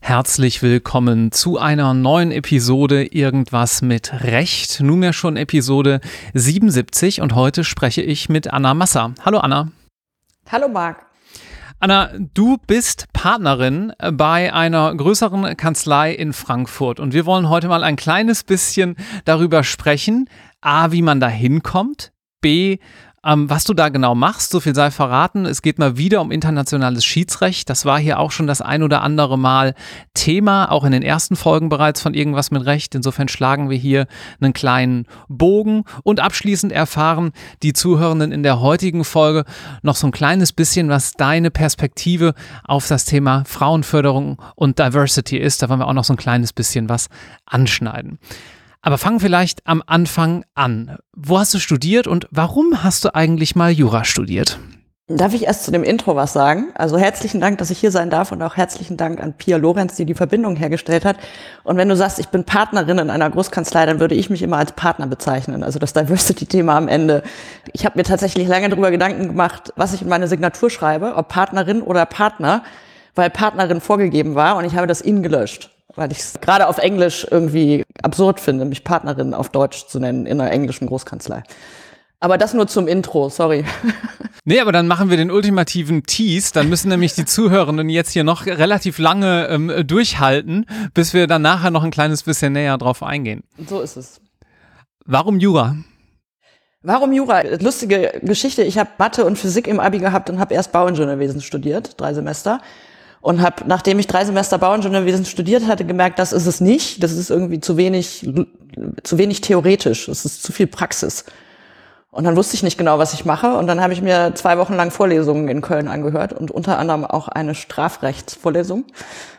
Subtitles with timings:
[0.00, 4.80] Herzlich willkommen zu einer neuen Episode Irgendwas mit Recht.
[4.80, 6.00] Nunmehr schon Episode
[6.34, 9.12] 77 und heute spreche ich mit Anna Massa.
[9.24, 9.72] Hallo Anna.
[10.50, 11.04] Hallo Marc.
[11.80, 17.82] Anna, du bist Partnerin bei einer größeren Kanzlei in Frankfurt und wir wollen heute mal
[17.82, 20.28] ein kleines bisschen darüber sprechen,
[20.60, 22.78] a, wie man da hinkommt, b,
[23.24, 25.44] ähm, was du da genau machst, so viel sei verraten.
[25.44, 27.68] Es geht mal wieder um internationales Schiedsrecht.
[27.68, 29.74] Das war hier auch schon das ein oder andere Mal
[30.14, 32.94] Thema, auch in den ersten Folgen bereits von Irgendwas mit Recht.
[32.94, 34.06] Insofern schlagen wir hier
[34.40, 39.44] einen kleinen Bogen und abschließend erfahren die Zuhörenden in der heutigen Folge
[39.82, 42.34] noch so ein kleines bisschen, was deine Perspektive
[42.64, 45.62] auf das Thema Frauenförderung und Diversity ist.
[45.62, 47.08] Da wollen wir auch noch so ein kleines bisschen was
[47.44, 48.18] anschneiden.
[48.82, 50.96] Aber fang vielleicht am Anfang an.
[51.14, 54.58] Wo hast du studiert und warum hast du eigentlich mal Jura studiert?
[55.12, 56.68] Darf ich erst zu dem Intro was sagen?
[56.76, 59.96] Also herzlichen Dank, dass ich hier sein darf und auch herzlichen Dank an Pia Lorenz,
[59.96, 61.16] die die Verbindung hergestellt hat.
[61.64, 64.58] Und wenn du sagst, ich bin Partnerin in einer Großkanzlei, dann würde ich mich immer
[64.58, 65.64] als Partner bezeichnen.
[65.64, 67.24] Also das Diversity-Thema am Ende.
[67.72, 71.26] Ich habe mir tatsächlich lange darüber Gedanken gemacht, was ich in meine Signatur schreibe, ob
[71.26, 72.62] Partnerin oder Partner,
[73.16, 76.78] weil Partnerin vorgegeben war und ich habe das in gelöscht weil ich es gerade auf
[76.78, 81.42] Englisch irgendwie absurd finde, mich Partnerin auf Deutsch zu nennen in einer englischen Großkanzlei.
[82.22, 83.64] Aber das nur zum Intro, sorry.
[84.46, 86.52] Nee, aber dann machen wir den ultimativen Tease.
[86.54, 91.42] Dann müssen nämlich die Zuhörenden jetzt hier noch relativ lange ähm, durchhalten, bis wir dann
[91.42, 93.44] nachher noch ein kleines bisschen näher drauf eingehen.
[93.68, 94.22] So ist es.
[95.04, 95.76] Warum Jura?
[96.82, 97.42] Warum Jura?
[97.60, 98.62] Lustige Geschichte.
[98.62, 102.62] Ich habe Mathe und Physik im Abi gehabt und habe erst Bauingenieurwesen studiert, drei Semester
[103.20, 107.02] und habe, nachdem ich drei Semester Bauingenieurwesen studiert hatte, gemerkt, das ist es nicht.
[107.02, 108.28] Das ist irgendwie zu wenig,
[109.02, 110.08] zu wenig theoretisch.
[110.08, 111.24] Es ist zu viel Praxis.
[112.10, 113.56] Und dann wusste ich nicht genau, was ich mache.
[113.56, 117.04] Und dann habe ich mir zwei Wochen lang Vorlesungen in Köln angehört und unter anderem
[117.04, 118.84] auch eine Strafrechtsvorlesung.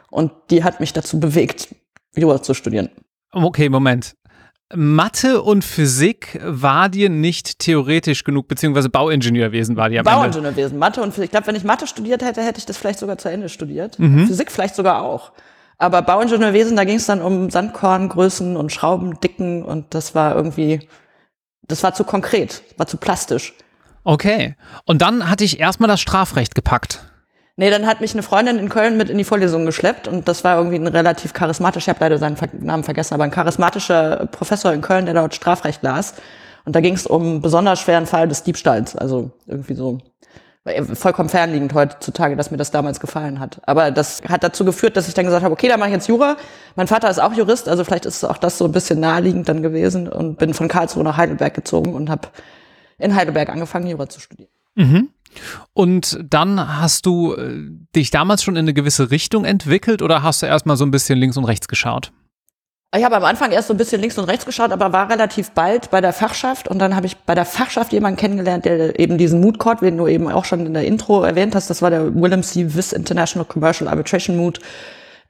[0.10, 1.76] Und die hat mich dazu bewegt,
[2.16, 2.90] Jura zu studieren.
[3.32, 4.16] Okay, Moment.
[4.76, 11.02] Mathe und Physik war dir nicht theoretisch genug, beziehungsweise Bauingenieurwesen war dir am Bauingenieurwesen, Mathe
[11.02, 11.26] und Physik.
[11.26, 14.00] Ich glaube, wenn ich Mathe studiert hätte, hätte ich das vielleicht sogar zu Ende studiert.
[14.00, 14.28] Mhm.
[14.28, 15.32] Physik vielleicht sogar auch.
[15.78, 20.88] Aber Bauingenieurwesen, da ging es dann um Sandkorngrößen und Schraubendicken und das war irgendwie,
[21.68, 23.54] das war zu konkret, war zu plastisch.
[24.04, 24.56] Okay.
[24.86, 27.11] Und dann hatte ich erstmal das Strafrecht gepackt.
[27.62, 30.44] Nee, dann hat mich eine Freundin in Köln mit in die Vorlesung geschleppt und das
[30.44, 34.74] war irgendwie ein relativ charismatischer, ich habe leider seinen Namen vergessen, aber ein charismatischer Professor
[34.74, 36.16] in Köln, der dort Strafrecht las.
[36.66, 38.96] Und da ging es um einen besonders schweren Fall des Diebstahls.
[38.96, 40.00] Also irgendwie so
[40.96, 43.62] vollkommen fernliegend heutzutage, dass mir das damals gefallen hat.
[43.68, 46.08] Aber das hat dazu geführt, dass ich dann gesagt habe, okay, da mache ich jetzt
[46.08, 46.38] Jura.
[46.76, 49.62] Mein Vater ist auch Jurist, also vielleicht ist auch das so ein bisschen naheliegend dann
[49.62, 52.30] gewesen und bin von Karlsruhe nach Heidelberg gezogen und habe
[52.98, 54.50] in Heidelberg angefangen, Jura zu studieren.
[54.74, 55.10] Mhm.
[55.74, 60.42] Und dann hast du äh, dich damals schon in eine gewisse Richtung entwickelt oder hast
[60.42, 62.12] du erstmal so ein bisschen links und rechts geschaut?
[62.94, 65.52] Ich habe am Anfang erst so ein bisschen links und rechts geschaut, aber war relativ
[65.52, 69.18] bald bei der Fachschaft und dann habe ich bei der Fachschaft jemanden kennengelernt, der eben
[69.18, 71.90] diesen Mood Court, den du eben auch schon in der Intro erwähnt hast, das war
[71.90, 72.76] der Willem C.
[72.76, 74.60] Wiss International Commercial Arbitration Mood,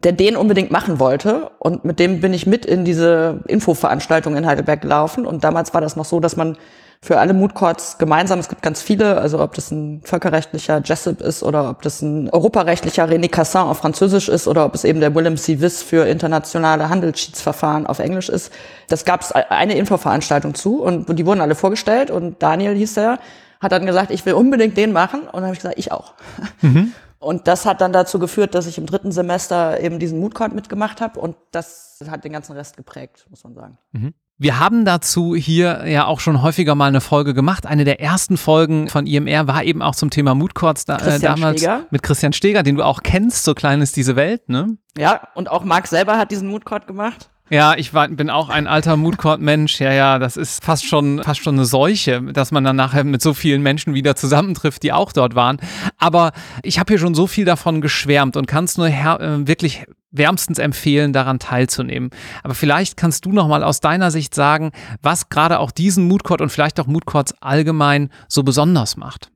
[0.03, 4.47] der den unbedingt machen wollte und mit dem bin ich mit in diese Infoveranstaltung in
[4.47, 6.57] Heidelberg gelaufen und damals war das noch so, dass man
[7.03, 8.37] für alle Mood Courts gemeinsam.
[8.37, 12.29] Es gibt ganz viele, also ob das ein völkerrechtlicher Jessup ist oder ob das ein
[12.29, 15.61] europarechtlicher René Cassin auf Französisch ist oder ob es eben der Willem C.
[15.61, 18.53] Wiss für internationale Handelsschiedsverfahren auf Englisch ist.
[18.87, 23.17] Das gab es eine Infoveranstaltung zu und die wurden alle vorgestellt und Daniel hieß der,
[23.59, 26.13] hat dann gesagt, ich will unbedingt den machen und dann habe ich gesagt, ich auch.
[26.61, 26.93] Mhm.
[27.21, 30.55] Und das hat dann dazu geführt, dass ich im dritten Semester eben diesen Mood Court
[30.55, 33.77] mitgemacht habe und das hat den ganzen Rest geprägt, muss man sagen.
[33.91, 34.15] Mhm.
[34.41, 37.67] Wir haben dazu hier ja auch schon häufiger mal eine Folge gemacht.
[37.67, 41.19] Eine der ersten Folgen von IMR war eben auch zum Thema Mood Courts da, äh,
[41.19, 41.85] damals Steger.
[41.91, 44.77] mit Christian Steger, den du auch kennst, so klein ist diese Welt, ne?
[44.97, 47.29] Ja, und auch Marc selber hat diesen Mood Court gemacht.
[47.49, 49.81] Ja, ich war, bin auch ein alter Moodcourt-Mensch.
[49.81, 53.21] Ja, ja, das ist fast schon, fast schon eine Seuche, dass man dann nachher mit
[53.21, 55.57] so vielen Menschen wieder zusammentrifft, die auch dort waren.
[55.97, 56.31] Aber
[56.63, 60.59] ich habe hier schon so viel davon geschwärmt und kann es nur äh, wirklich wärmstens
[60.59, 62.11] empfehlen, daran teilzunehmen.
[62.43, 64.71] Aber vielleicht kannst du noch mal aus deiner Sicht sagen,
[65.01, 69.31] was gerade auch diesen Moodcourt und vielleicht auch Moodcourts allgemein so besonders macht.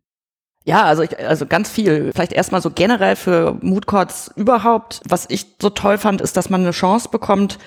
[0.66, 2.12] Ja, also ich, also ganz viel.
[2.13, 5.01] Vielleicht erstmal so generell für Moodcourts überhaupt.
[5.08, 7.60] Was ich so toll fand, ist, dass man eine Chance bekommt,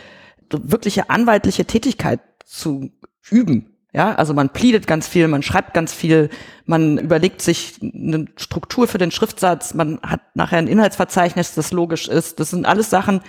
[0.50, 2.90] wirkliche anwaltliche Tätigkeit zu
[3.30, 3.74] üben.
[3.92, 6.28] Ja, also man pleadet ganz viel, man schreibt ganz viel,
[6.66, 12.06] man überlegt sich eine Struktur für den Schriftsatz, man hat nachher ein Inhaltsverzeichnis, das logisch
[12.06, 12.38] ist.
[12.38, 13.22] Das sind alles Sachen,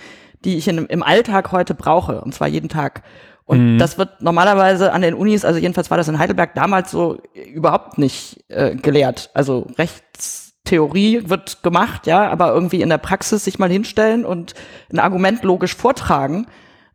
[0.44, 3.02] die ich in, im Alltag heute brauche, und zwar jeden Tag.
[3.46, 3.78] Und mhm.
[3.78, 7.18] das wird normalerweise an den Unis, also jedenfalls war das in Heidelberg damals so
[7.52, 9.30] überhaupt nicht äh, gelehrt.
[9.32, 14.54] Also Rechts Theorie wird gemacht, ja, aber irgendwie in der Praxis sich mal hinstellen und
[14.92, 16.46] ein Argument logisch vortragen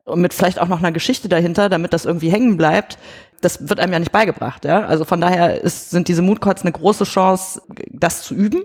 [0.05, 2.97] und mit vielleicht auch noch einer Geschichte dahinter, damit das irgendwie hängen bleibt,
[3.41, 4.85] das wird einem ja nicht beigebracht, ja.
[4.85, 7.61] Also von daher ist, sind diese Mood Courts eine große Chance,
[7.91, 8.63] das zu üben.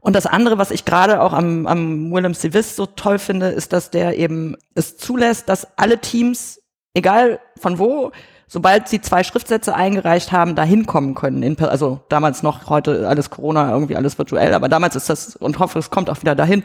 [0.00, 3.72] Und das andere, was ich gerade auch am, am Willem Civis so toll finde, ist,
[3.72, 6.60] dass der eben es zulässt, dass alle Teams,
[6.94, 8.12] egal von wo,
[8.46, 11.42] sobald sie zwei Schriftsätze eingereicht haben, da hinkommen können.
[11.42, 15.58] In, also damals noch, heute alles Corona, irgendwie alles virtuell, aber damals ist das, und
[15.58, 16.62] hoffe, es kommt auch wieder dahin,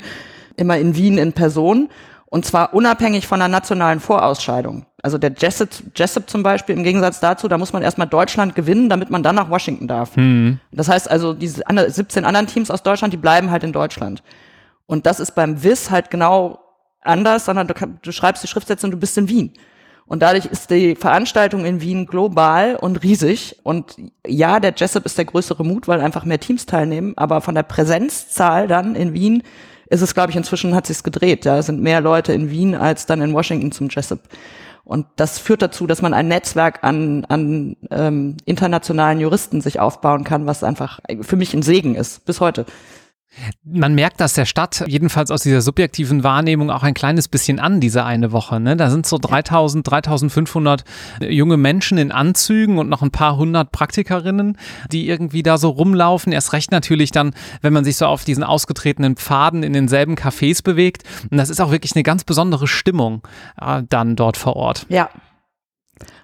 [0.56, 1.90] immer in Wien in Person.
[2.27, 4.86] Und zwar unabhängig von der nationalen Vorausscheidung.
[5.01, 8.89] Also der Jessup, Jessup zum Beispiel, im Gegensatz dazu, da muss man erstmal Deutschland gewinnen,
[8.89, 10.18] damit man dann nach Washington darf.
[10.18, 10.60] Mhm.
[10.72, 14.24] Das heißt also, diese 17 anderen Teams aus Deutschland, die bleiben halt in Deutschland.
[14.88, 16.60] Und das ist beim WIS halt genau
[17.01, 19.54] anders, sondern du, du schreibst die Schriftsätze und du bist in Wien.
[20.07, 23.57] Und dadurch ist die Veranstaltung in Wien global und riesig.
[23.63, 23.95] Und
[24.25, 27.13] ja, der Jessup ist der größere Mut, weil einfach mehr Teams teilnehmen.
[27.16, 29.42] Aber von der Präsenzzahl dann in Wien
[29.90, 31.46] ist es, glaube ich, inzwischen hat sich's gedreht.
[31.46, 34.20] Da sind mehr Leute in Wien als dann in Washington zum Jessup.
[34.84, 40.24] Und das führt dazu, dass man ein Netzwerk an, an ähm, internationalen Juristen sich aufbauen
[40.24, 42.66] kann, was einfach für mich ein Segen ist, bis heute.
[43.64, 47.80] Man merkt das der Stadt, jedenfalls aus dieser subjektiven Wahrnehmung, auch ein kleines bisschen an,
[47.80, 48.60] diese eine Woche.
[48.60, 48.78] Ne?
[48.78, 50.84] Da sind so 3000, 3500
[51.22, 54.58] junge Menschen in Anzügen und noch ein paar hundert Praktikerinnen,
[54.92, 56.32] die irgendwie da so rumlaufen.
[56.32, 60.64] Erst recht natürlich dann, wenn man sich so auf diesen ausgetretenen Pfaden in denselben Cafés
[60.64, 61.04] bewegt.
[61.30, 63.22] Und das ist auch wirklich eine ganz besondere Stimmung
[63.60, 64.86] äh, dann dort vor Ort.
[64.90, 65.10] Ja,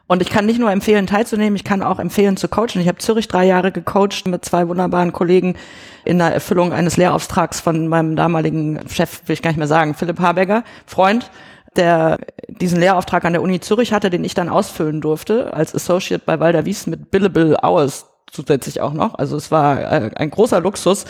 [0.08, 2.82] und ich kann nicht nur empfehlen, teilzunehmen, ich kann auch empfehlen zu coachen.
[2.82, 5.56] Ich habe Zürich drei Jahre gecoacht mit zwei wunderbaren Kollegen
[6.04, 9.94] in der Erfüllung eines Lehrauftrags von meinem damaligen Chef, will ich gar nicht mehr sagen,
[9.94, 11.32] Philipp Haberger, Freund,
[11.78, 12.20] der
[12.50, 16.40] diesen Lehrauftrag an der Uni Zürich hatte, den ich dann ausfüllen durfte als Associate bei
[16.42, 19.16] Walder Wies mit billable hours zusätzlich auch noch.
[19.16, 21.06] Also es war äh, ein großer Luxus.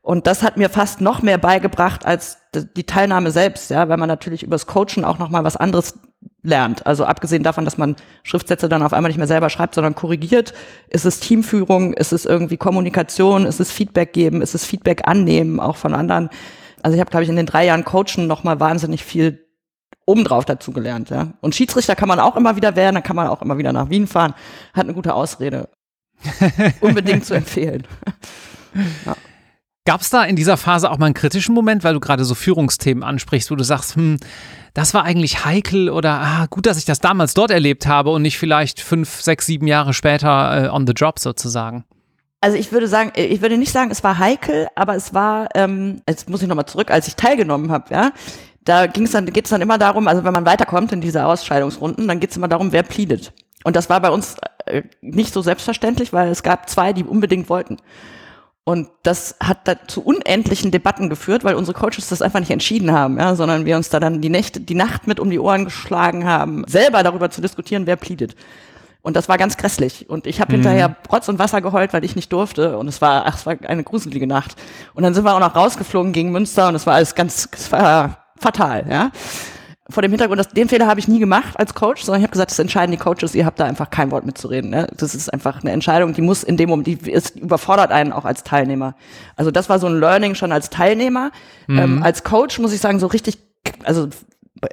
[0.00, 4.08] Und das hat mir fast noch mehr beigebracht als die Teilnahme selbst, ja, weil man
[4.08, 6.00] natürlich übers Coachen auch noch mal was anderes
[6.42, 6.86] lernt.
[6.86, 10.52] Also abgesehen davon, dass man Schriftsätze dann auf einmal nicht mehr selber schreibt, sondern korrigiert,
[10.88, 15.60] ist es Teamführung, ist es irgendwie Kommunikation, ist es Feedback geben, ist es Feedback annehmen,
[15.60, 16.30] auch von anderen.
[16.82, 19.46] Also ich habe, glaube ich, in den drei Jahren Coachen noch mal wahnsinnig viel
[20.04, 21.10] obendrauf dazu gelernt.
[21.10, 21.34] Ja.
[21.40, 23.88] Und Schiedsrichter kann man auch immer wieder werden, dann kann man auch immer wieder nach
[23.88, 24.34] Wien fahren.
[24.74, 25.68] Hat eine gute Ausrede.
[26.80, 27.86] Unbedingt zu empfehlen.
[29.06, 29.16] ja.
[29.84, 32.36] Gab es da in dieser Phase auch mal einen kritischen Moment, weil du gerade so
[32.36, 34.18] Führungsthemen ansprichst, wo du sagst, hm,
[34.74, 38.22] das war eigentlich heikel oder ah, gut, dass ich das damals dort erlebt habe und
[38.22, 41.84] nicht vielleicht fünf, sechs, sieben Jahre später äh, on the job sozusagen?
[42.40, 45.48] Also ich würde sagen, äh, ich würde nicht sagen, es war heikel, aber es war,
[45.54, 48.12] ähm, jetzt muss ich nochmal zurück, als ich teilgenommen habe, ja,
[48.64, 51.26] da ging es dann, geht es dann immer darum, also wenn man weiterkommt in diese
[51.26, 53.32] Ausscheidungsrunden, dann geht es immer darum, wer pleadet.
[53.64, 54.36] Und das war bei uns
[54.66, 57.78] äh, nicht so selbstverständlich, weil es gab zwei, die unbedingt wollten.
[58.64, 62.92] Und das hat da zu unendlichen Debatten geführt, weil unsere Coaches das einfach nicht entschieden
[62.92, 65.64] haben, ja, sondern wir uns da dann die Nächte, die Nacht mit um die Ohren
[65.64, 68.36] geschlagen haben, selber darüber zu diskutieren, wer pleadet.
[69.02, 70.08] Und das war ganz grässlich.
[70.08, 70.62] Und ich habe mhm.
[70.62, 72.78] hinterher Rotz und Wasser geheult, weil ich nicht durfte.
[72.78, 74.54] Und es war, ach, es war eine gruselige Nacht.
[74.94, 77.72] Und dann sind wir auch noch rausgeflogen gegen Münster und es war alles ganz, es
[77.72, 79.10] war fatal, ja
[79.90, 82.32] vor dem Hintergrund, dass den Fehler habe ich nie gemacht als Coach, sondern ich habe
[82.32, 84.70] gesagt, das entscheiden die Coaches, ihr habt da einfach kein Wort mitzureden.
[84.70, 84.86] Ne?
[84.96, 88.24] Das ist einfach eine Entscheidung, die muss in dem Moment, die ist, überfordert einen auch
[88.24, 88.94] als Teilnehmer.
[89.36, 91.32] Also das war so ein Learning schon als Teilnehmer.
[91.66, 91.78] Mhm.
[91.78, 93.38] Ähm, als Coach muss ich sagen, so richtig,
[93.82, 94.08] also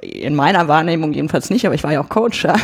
[0.02, 2.54] in meiner Wahrnehmung jedenfalls nicht, aber ich war ja auch Coach, ja.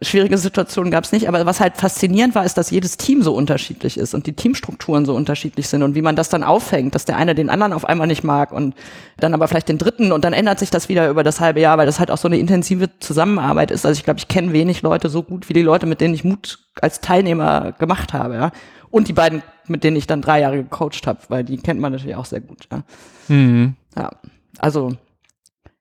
[0.00, 1.28] Schwierige Situationen gab es nicht.
[1.28, 5.04] Aber was halt faszinierend war, ist, dass jedes Team so unterschiedlich ist und die Teamstrukturen
[5.04, 7.84] so unterschiedlich sind und wie man das dann aufhängt, dass der eine den anderen auf
[7.84, 8.74] einmal nicht mag und
[9.18, 11.78] dann aber vielleicht den dritten und dann ändert sich das wieder über das halbe Jahr,
[11.78, 13.84] weil das halt auch so eine intensive Zusammenarbeit ist.
[13.84, 16.24] Also ich glaube, ich kenne wenig Leute so gut wie die Leute, mit denen ich
[16.24, 18.50] Mut als Teilnehmer gemacht habe, ja.
[18.90, 21.92] Und die beiden, mit denen ich dann drei Jahre gecoacht habe, weil die kennt man
[21.92, 22.82] natürlich auch sehr gut, ja.
[23.28, 23.74] Mhm.
[23.96, 24.10] Ja.
[24.58, 24.96] Also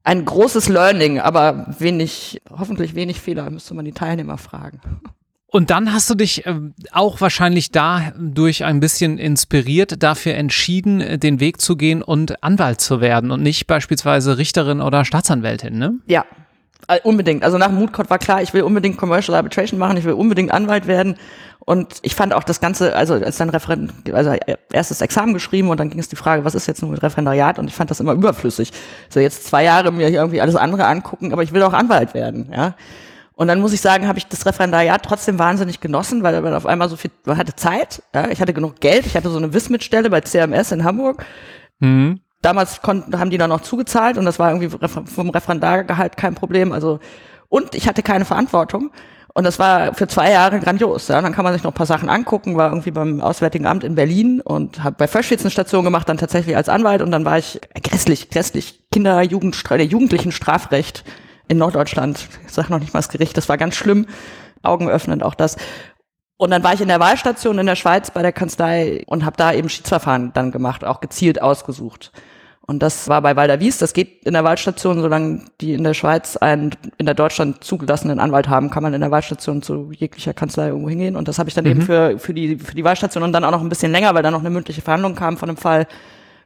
[0.04, 4.80] ein großes Learning, aber wenig, hoffentlich wenig Fehler, müsste man die Teilnehmer fragen.
[5.48, 6.56] Und dann hast du dich äh,
[6.94, 12.80] auch wahrscheinlich dadurch ein bisschen inspiriert, dafür entschieden, äh, den Weg zu gehen und Anwalt
[12.80, 16.00] zu werden und nicht beispielsweise Richterin oder Staatsanwältin, ne?
[16.08, 16.26] Ja,
[16.88, 17.44] äh, unbedingt.
[17.44, 20.52] Also nach dem Moodcode war klar, ich will unbedingt Commercial Arbitration machen, ich will unbedingt
[20.52, 21.18] Anwalt werden.
[21.60, 24.36] Und ich fand auch das Ganze, also als dann Referent, also
[24.72, 27.60] erstes Examen geschrieben und dann ging es die Frage, was ist jetzt nun mit Referendariat?
[27.60, 28.72] Und ich fand das immer überflüssig.
[29.10, 32.50] So jetzt zwei Jahre mir irgendwie alles andere angucken, aber ich will auch Anwalt werden,
[32.52, 32.76] ja.
[33.36, 36.66] Und dann muss ich sagen, habe ich das Referendariat trotzdem wahnsinnig genossen, weil man auf
[36.66, 39.54] einmal so viel, man hatte Zeit, ja, ich hatte genug Geld, ich hatte so eine
[39.54, 41.26] Wismit-Stelle bei CMS in Hamburg.
[41.80, 42.20] Mhm.
[42.42, 46.72] Damals konnten, haben die dann noch zugezahlt und das war irgendwie vom Referendargehalt kein Problem.
[46.72, 47.00] Also
[47.50, 48.92] und ich hatte keine Verantwortung
[49.34, 51.08] Und das war für zwei Jahre grandios.
[51.08, 51.22] Ja.
[51.22, 53.96] Dann kann man sich noch ein paar Sachen angucken, war irgendwie beim Auswärtigen Amt in
[53.96, 57.62] Berlin und habe bei eine Station gemacht, dann tatsächlich als Anwalt und dann war ich
[57.82, 61.06] grässlich, grässlich Kinder, Jugend, der jugendlichen Strafrecht
[61.48, 62.28] in Norddeutschland.
[62.46, 64.06] Ich sag noch nicht mal das Gericht, das war ganz schlimm,
[64.64, 65.56] augenöffnend auch das.
[66.38, 69.38] Und dann war ich in der Wahlstation in der Schweiz bei der Kanzlei und habe
[69.38, 72.12] da eben Schiedsverfahren dann gemacht, auch gezielt ausgesucht.
[72.72, 73.80] Und das war bei Walder Wies.
[73.80, 78.18] Das geht in der Wahlstation, solange die in der Schweiz einen in der Deutschland zugelassenen
[78.18, 81.18] Anwalt haben, kann man in der Wahlstation zu jeglicher Kanzlei irgendwo hingehen.
[81.18, 81.72] Und das habe ich dann mhm.
[81.72, 84.24] eben für, für, die, für die Wahlstation und dann auch noch ein bisschen länger, weil
[84.24, 85.86] dann noch eine mündliche Verhandlung kam von dem Fall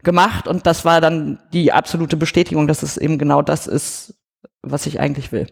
[0.02, 0.48] gemacht.
[0.48, 4.16] Und das war dann die absolute Bestätigung, dass es eben genau das ist,
[4.64, 5.46] was ich eigentlich will.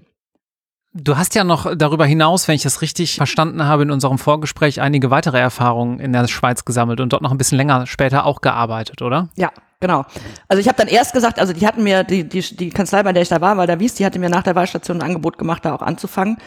[0.96, 4.80] Du hast ja noch darüber hinaus, wenn ich das richtig verstanden habe, in unserem Vorgespräch
[4.80, 8.42] einige weitere Erfahrungen in der Schweiz gesammelt und dort noch ein bisschen länger später auch
[8.42, 9.30] gearbeitet, oder?
[9.36, 10.06] Ja, genau.
[10.48, 13.12] Also ich habe dann erst gesagt, also die hatten mir, die, die, die Kanzlei, bei
[13.12, 15.40] der ich da war, weil da wies, die hatte mir nach der Wahlstation ein Angebot
[15.40, 16.38] gemacht, da auch anzufangen.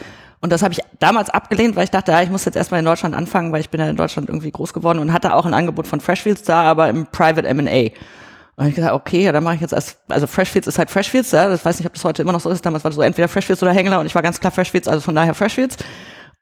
[0.41, 2.87] Und das habe ich damals abgelehnt, weil ich dachte, ja, ich muss jetzt erstmal in
[2.87, 5.55] Deutschland anfangen, weil ich bin ja in Deutschland irgendwie groß geworden und hatte auch ein
[5.55, 7.91] Angebot von Freshfields da, aber im Private M&A.
[8.57, 11.31] Und ich gesagt, okay, ja, dann mache ich jetzt als, also Freshfields ist halt Freshfields,
[11.33, 13.03] ja, das weiß nicht, ob das heute immer noch so ist, damals war das so
[13.03, 15.77] entweder Freshfields oder Hängler und ich war ganz klar Freshfields, also von daher Freshfields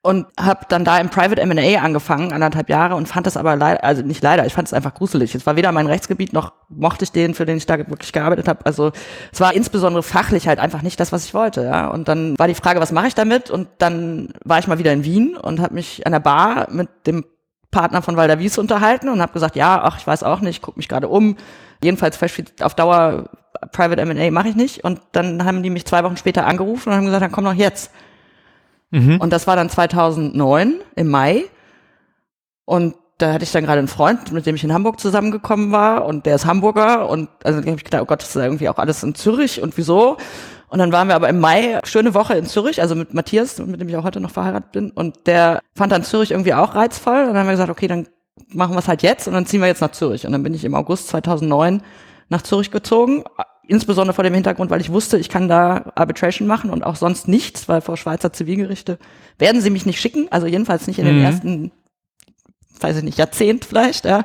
[0.05, 3.83] und habe dann da im Private M&A angefangen, anderthalb Jahre und fand das aber leider,
[3.83, 5.35] also nicht leider, ich fand es einfach gruselig.
[5.35, 8.47] Es war weder mein Rechtsgebiet noch mochte ich den, für den ich da wirklich gearbeitet
[8.47, 8.67] habe.
[8.67, 8.93] Also
[9.33, 11.65] es war insbesondere fachlich halt einfach nicht das, was ich wollte.
[11.65, 11.87] Ja.
[11.87, 13.51] Und dann war die Frage, was mache ich damit?
[13.51, 16.91] Und dann war ich mal wieder in Wien und habe mich an der Bar mit
[17.07, 17.25] dem
[17.75, 20.77] Partner von Walder Wies unterhalten und habe gesagt, ja, ach, ich weiß auch nicht, guck
[20.77, 21.37] mich gerade um.
[21.83, 22.19] Jedenfalls
[22.61, 23.29] auf Dauer
[23.73, 24.85] Private M&A mache ich nicht.
[24.85, 27.53] Und dann haben die mich zwei Wochen später angerufen und haben gesagt, dann komm doch
[27.53, 27.91] jetzt.
[28.91, 29.21] Mhm.
[29.21, 31.45] Und das war dann 2009 im Mai.
[32.65, 36.05] Und da hatte ich dann gerade einen Freund, mit dem ich in Hamburg zusammengekommen war
[36.05, 38.79] und der ist Hamburger und also habe ich gedacht, oh Gott, das ist irgendwie auch
[38.79, 40.17] alles in Zürich und wieso?
[40.75, 43.81] Und dann waren wir aber im Mai schöne Woche in Zürich, also mit Matthias, mit
[43.81, 47.21] dem ich auch heute noch verheiratet bin und der fand dann Zürich irgendwie auch reizvoll
[47.21, 48.09] und dann haben wir gesagt, okay, dann
[48.49, 50.53] machen wir es halt jetzt und dann ziehen wir jetzt nach Zürich und dann bin
[50.53, 51.81] ich im August 2009
[52.29, 53.23] nach Zürich gezogen,
[53.69, 57.29] insbesondere vor dem Hintergrund, weil ich wusste, ich kann da Arbitration machen und auch sonst
[57.29, 58.99] nichts, weil vor Schweizer Zivilgerichte
[59.39, 61.25] werden sie mich nicht schicken, also jedenfalls nicht in den mhm.
[61.25, 61.73] ersten
[62.81, 64.25] weiß ich nicht, Jahrzehnt vielleicht, ja.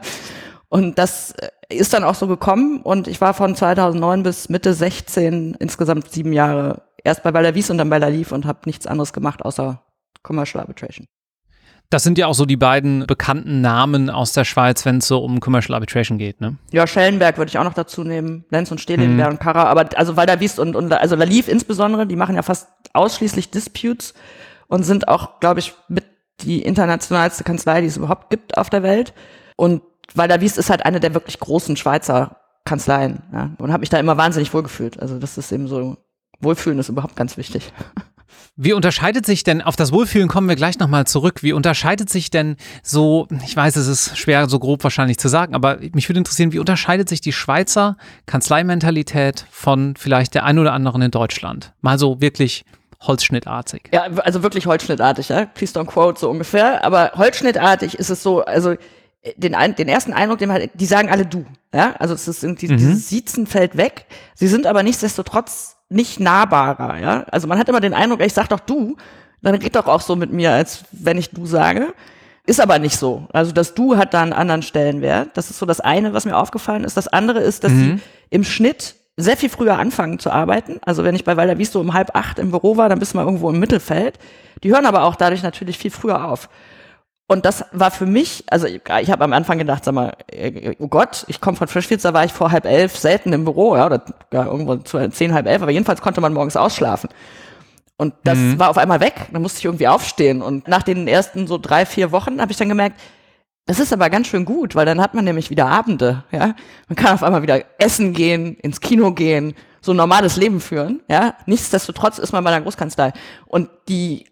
[0.68, 4.74] Und das äh, ist dann auch so gekommen und ich war von 2009 bis Mitte
[4.74, 8.60] 16 insgesamt sieben Jahre erst bei Baller Wies und dann bei La Lief und habe
[8.66, 9.84] nichts anderes gemacht außer
[10.24, 11.08] Commercial Arbitration.
[11.92, 15.24] Das sind ja auch so die beiden bekannten Namen aus der Schweiz, wenn es so
[15.24, 16.58] um Commercial Arbitration geht, ne?
[16.72, 19.26] Ja, Schellenberg würde ich auch noch dazu nehmen, Lenz und Stehlin, mhm.
[19.26, 22.44] und Karra, aber also Walder Wies und, und also La Lief insbesondere, die machen ja
[22.44, 24.14] fast ausschließlich Disputes
[24.68, 26.06] und sind auch, glaube ich, mit
[26.42, 29.14] die internationalste Kanzlei, die es überhaupt gibt auf der Welt.
[29.56, 29.82] Und
[30.16, 33.24] Walder Wies ist halt eine der wirklich großen Schweizer Kanzleien.
[33.34, 35.00] Ja, und habe mich da immer wahnsinnig wohlgefühlt.
[35.00, 35.98] Also das ist eben so,
[36.40, 37.72] Wohlfühlen ist überhaupt ganz wichtig.
[38.62, 42.30] Wie unterscheidet sich denn, auf das Wohlfühlen kommen wir gleich nochmal zurück, wie unterscheidet sich
[42.30, 46.20] denn so, ich weiß, es ist schwer so grob wahrscheinlich zu sagen, aber mich würde
[46.20, 51.74] interessieren, wie unterscheidet sich die Schweizer Kanzleimentalität von vielleicht der ein oder anderen in Deutschland?
[51.80, 52.66] Mal so wirklich
[53.02, 53.84] holzschnittartig.
[53.94, 55.46] Ja, also wirklich holzschnittartig, ja.
[55.46, 56.84] Please don't quote, so ungefähr.
[56.84, 58.76] Aber holzschnittartig ist es so, also
[59.36, 61.96] den, den ersten Eindruck, den man, die sagen alle du, ja.
[62.00, 62.78] Also es ist irgendwie, mhm.
[62.78, 64.06] dieses Siezen fällt weg.
[64.36, 67.26] Sie sind aber nichtsdestotrotz nicht nahbarer, ja.
[67.32, 68.96] Also man hat immer den Eindruck, ich sag doch du,
[69.42, 71.94] dann red doch auch so mit mir, als wenn ich du sage.
[72.46, 73.28] Ist aber nicht so.
[73.32, 75.30] Also das Du hat da einen anderen Stellenwert.
[75.36, 76.98] Das ist so das eine, was mir aufgefallen ist.
[76.98, 77.98] Das andere ist, dass mhm.
[77.98, 80.80] sie im Schnitt sehr viel früher anfangen zu arbeiten.
[80.82, 83.14] Also wenn ich bei Walder Wies so um halb acht im Büro war, dann bist
[83.14, 84.18] du mal irgendwo im Mittelfeld.
[84.64, 86.50] Die hören aber auch dadurch natürlich viel früher auf.
[87.32, 90.74] Und das war für mich, also ich, ich habe am Anfang gedacht, sag mal, äh,
[90.80, 93.76] oh Gott, ich komme von Frischfields, da war ich vor halb elf selten im Büro,
[93.76, 97.08] ja, oder ja, irgendwo zu zehn, halb elf, aber jedenfalls konnte man morgens ausschlafen.
[97.98, 98.58] Und das mhm.
[98.58, 100.42] war auf einmal weg, dann musste ich irgendwie aufstehen.
[100.42, 103.00] Und nach den ersten so drei, vier Wochen habe ich dann gemerkt,
[103.68, 106.56] das ist aber ganz schön gut, weil dann hat man nämlich wieder Abende, ja.
[106.88, 111.02] Man kann auf einmal wieder essen gehen, ins Kino gehen, so ein normales Leben führen,
[111.08, 111.36] ja.
[111.46, 113.14] Nichtsdestotrotz ist man bei einer Großkanzlei.
[113.46, 114.26] Und die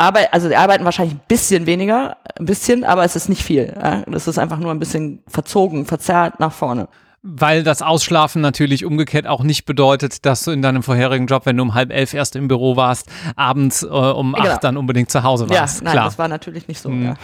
[0.00, 3.72] Arbeit, also die arbeiten wahrscheinlich ein bisschen weniger, ein bisschen, aber es ist nicht viel.
[3.76, 4.02] Ja?
[4.06, 6.88] Das ist einfach nur ein bisschen verzogen, verzerrt nach vorne.
[7.22, 11.58] Weil das Ausschlafen natürlich umgekehrt auch nicht bedeutet, dass du in deinem vorherigen Job, wenn
[11.58, 14.48] du um halb elf erst im Büro warst, abends äh, um genau.
[14.48, 15.80] acht dann unbedingt zu Hause warst.
[15.80, 16.04] Ja, nein, Klar.
[16.06, 16.88] das war natürlich nicht so.
[16.88, 17.04] Mhm.
[17.04, 17.14] Ja.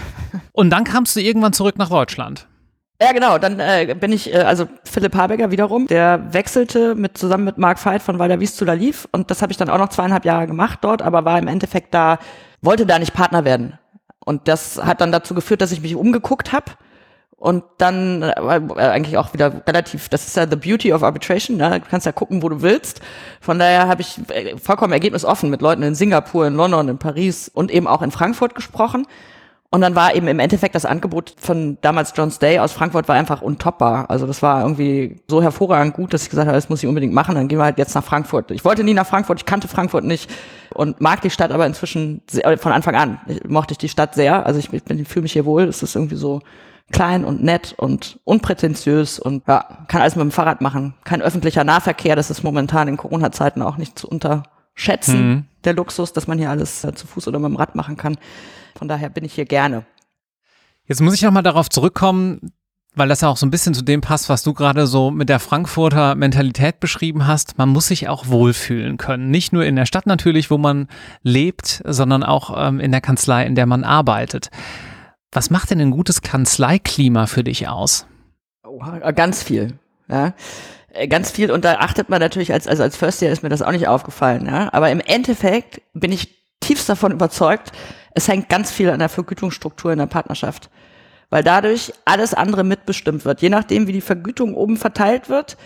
[0.52, 2.47] Und dann kamst du irgendwann zurück nach Deutschland.
[3.00, 3.38] Ja, genau.
[3.38, 7.85] Dann äh, bin ich, äh, also Philipp Habecker wiederum, der wechselte mit zusammen mit Mark
[7.85, 10.25] Veit von Walder Wies zu La Liv und das habe ich dann auch noch zweieinhalb
[10.25, 12.19] Jahre gemacht dort, aber war im Endeffekt da,
[12.62, 13.79] wollte da nicht Partner werden.
[14.25, 16.73] Und das hat dann dazu geführt, dass ich mich umgeguckt habe
[17.37, 21.81] Und dann äh, eigentlich auch wieder relativ, das ist ja the beauty of arbitration, ne?
[21.81, 23.03] du kannst ja gucken, wo du willst.
[23.43, 27.50] Von daher habe ich äh, vollkommen ergebnisoffen mit Leuten in Singapur, in London, in Paris
[27.53, 29.07] und eben auch in Frankfurt gesprochen.
[29.71, 33.17] Und dann war eben im Endeffekt das Angebot von damals John Stay aus Frankfurt war
[33.17, 34.09] einfach untoppbar.
[34.09, 37.13] Also das war irgendwie so hervorragend gut, dass ich gesagt habe, das muss ich unbedingt
[37.13, 37.35] machen.
[37.35, 38.51] Dann gehen wir halt jetzt nach Frankfurt.
[38.53, 40.31] Ich wollte nie nach Frankfurt, ich kannte Frankfurt nicht
[40.73, 44.15] und mag die Stadt aber inzwischen sehr, von Anfang an ich, mochte ich die Stadt
[44.15, 44.47] sehr.
[44.47, 45.65] Also ich, ich fühle mich hier wohl.
[45.65, 46.41] Es ist irgendwie so
[46.93, 50.95] klein und nett und unprätentiös und ja, kann alles mit dem Fahrrad machen.
[51.05, 54.07] Kein öffentlicher Nahverkehr, das ist momentan in Corona-Zeiten auch nicht zu
[54.76, 55.45] unterschätzen, mhm.
[55.64, 58.16] der Luxus, dass man hier alles äh, zu Fuß oder mit dem Rad machen kann.
[58.76, 59.85] Von daher bin ich hier gerne.
[60.85, 62.52] Jetzt muss ich nochmal darauf zurückkommen,
[62.95, 65.28] weil das ja auch so ein bisschen zu dem passt, was du gerade so mit
[65.28, 67.59] der Frankfurter Mentalität beschrieben hast.
[67.59, 69.30] Man muss sich auch wohlfühlen können.
[69.30, 70.88] Nicht nur in der Stadt natürlich, wo man
[71.23, 74.50] lebt, sondern auch ähm, in der Kanzlei, in der man arbeitet.
[75.33, 78.06] Was macht denn ein gutes Kanzleiklima für dich aus?
[78.62, 78.80] Oh,
[79.14, 79.78] ganz viel.
[80.09, 80.35] Ja
[81.09, 83.62] ganz viel und da achtet man natürlich als also als First Year ist mir das
[83.62, 87.73] auch nicht aufgefallen, ja, aber im Endeffekt bin ich tiefst davon überzeugt,
[88.15, 90.71] es hängt ganz viel an der Vergütungsstruktur in der Partnerschaft,
[91.31, 95.57] weil dadurch alles andere mitbestimmt wird, je nachdem wie die Vergütung oben verteilt wird.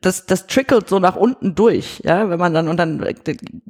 [0.00, 3.00] Das, das trickelt so nach unten durch, ja, wenn man dann, und dann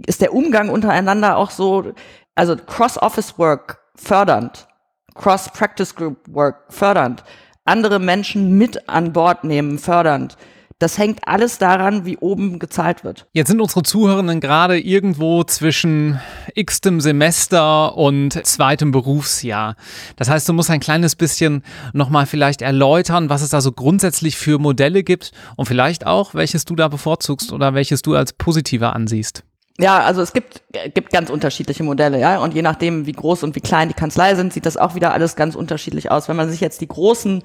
[0.06, 1.92] ist der Umgang untereinander auch so,
[2.34, 4.68] also Cross-Office-Work fördernd.
[5.14, 7.24] Cross-Practice-Group-Work fördernd,
[7.64, 10.36] andere Menschen mit an Bord nehmen fördernd.
[10.80, 13.26] Das hängt alles daran, wie oben gezahlt wird.
[13.32, 16.20] Jetzt sind unsere Zuhörenden gerade irgendwo zwischen
[16.54, 19.74] x-tem Semester und zweitem Berufsjahr.
[20.14, 24.36] Das heißt, du musst ein kleines bisschen nochmal vielleicht erläutern, was es da so grundsätzlich
[24.36, 28.94] für Modelle gibt und vielleicht auch, welches du da bevorzugst oder welches du als positiver
[28.94, 29.42] ansiehst.
[29.80, 30.62] Ja, also es gibt,
[30.94, 32.38] gibt ganz unterschiedliche Modelle, ja.
[32.38, 35.12] Und je nachdem, wie groß und wie klein die Kanzlei sind, sieht das auch wieder
[35.12, 36.28] alles ganz unterschiedlich aus.
[36.28, 37.42] Wenn man sich jetzt die großen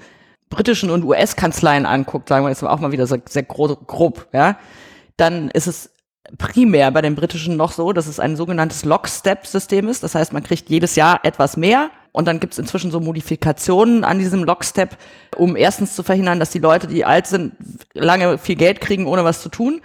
[0.50, 4.58] britischen und US-Kanzleien anguckt, sagen wir jetzt auch mal wieder sehr grob, grob, ja,
[5.18, 5.90] dann ist es
[6.38, 10.04] primär bei den britischen noch so, dass es ein sogenanntes Lockstep-System ist.
[10.04, 14.04] Das heißt, man kriegt jedes Jahr etwas mehr und dann gibt es inzwischen so Modifikationen
[14.04, 14.98] an diesem Lockstep,
[15.36, 17.54] um erstens zu verhindern, dass die Leute, die alt sind,
[17.94, 19.82] lange viel Geld kriegen, ohne was zu tun.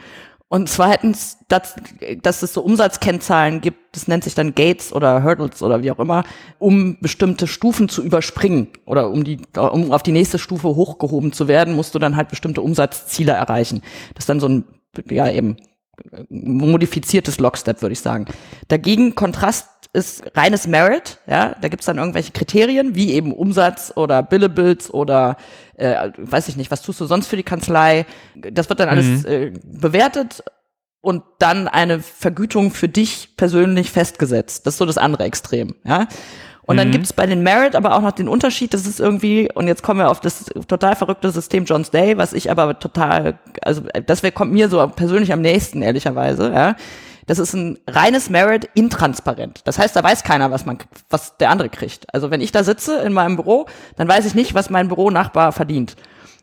[0.50, 1.74] Und zweitens, dass,
[2.22, 5.98] dass es so Umsatzkennzahlen gibt, das nennt sich dann Gates oder Hurdles oder wie auch
[5.98, 6.24] immer,
[6.58, 11.48] um bestimmte Stufen zu überspringen oder um die, um auf die nächste Stufe hochgehoben zu
[11.48, 13.82] werden, musst du dann halt bestimmte Umsatzziele erreichen.
[14.14, 14.64] Das ist dann so ein,
[15.10, 15.58] ja eben,
[16.28, 18.26] modifiziertes Lockstep, würde ich sagen.
[18.68, 24.22] Dagegen Kontrast ist reines Merit, ja, da gibt's dann irgendwelche Kriterien, wie eben Umsatz oder
[24.22, 25.36] Billables oder
[25.76, 28.04] äh, weiß ich nicht, was tust du sonst für die Kanzlei.
[28.34, 29.26] Das wird dann alles mhm.
[29.26, 30.42] äh, bewertet
[31.00, 34.66] und dann eine Vergütung für dich persönlich festgesetzt.
[34.66, 36.06] Das ist so das andere Extrem, ja.
[36.68, 36.92] Und dann mhm.
[36.92, 40.00] gibt's bei den Merit aber auch noch den Unterschied, das ist irgendwie, und jetzt kommen
[40.00, 44.32] wir auf das total verrückte System John's Day, was ich aber total, also das wär,
[44.32, 46.76] kommt mir so persönlich am nächsten, ehrlicherweise, ja.
[47.26, 49.62] Das ist ein reines Merit intransparent.
[49.64, 50.76] Das heißt, da weiß keiner, was man,
[51.08, 52.12] was der andere kriegt.
[52.12, 53.64] Also wenn ich da sitze in meinem Büro,
[53.96, 55.96] dann weiß ich nicht, was mein Büronachbar verdient.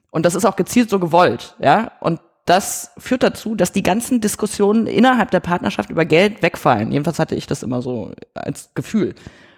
[0.09, 1.91] Und das ist auch gezielt so gewollt, ja.
[1.99, 6.91] Und das führt dazu, dass die ganzen Diskussionen innerhalb der Partnerschaft über Geld wegfallen.
[6.91, 9.13] Jedenfalls hatte ich das immer so als Gefühl.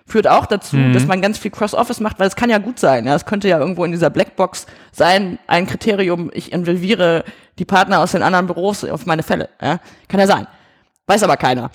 [0.08, 0.94] Führt auch dazu, mhm.
[0.94, 3.06] dass man ganz viel Cross-Office macht, weil es kann ja gut sein.
[3.06, 7.26] Ja, es könnte ja irgendwo in dieser Blackbox sein, ein Kriterium, ich involviere
[7.60, 9.50] die Partner aus den anderen Büros auf meine Fälle.
[9.62, 10.48] Ja, kann ja sein.
[11.08, 11.72] Weiß aber keiner.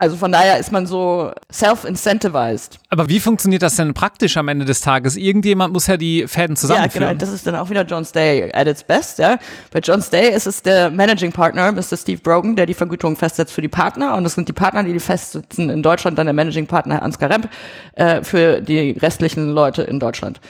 [0.00, 2.78] Also von daher ist man so self-incentivized.
[2.88, 5.16] Aber wie funktioniert das denn praktisch am Ende des Tages?
[5.16, 7.02] Irgendjemand muss ja die Fäden zusammenführen.
[7.02, 7.20] Ja, genau.
[7.20, 9.18] Das ist dann auch wieder John Stay at its best.
[9.18, 9.38] Ja.
[9.72, 11.96] Bei John Stay ist es der Managing Partner, Mr.
[11.96, 14.14] Steve Brogan, der die Vergütung festsetzt für die Partner.
[14.14, 17.02] Und es sind die Partner, die die festsetzen in Deutschland, dann der Managing Partner Herr
[17.02, 17.48] Ansgar Remp
[17.94, 20.40] äh, für die restlichen Leute in Deutschland.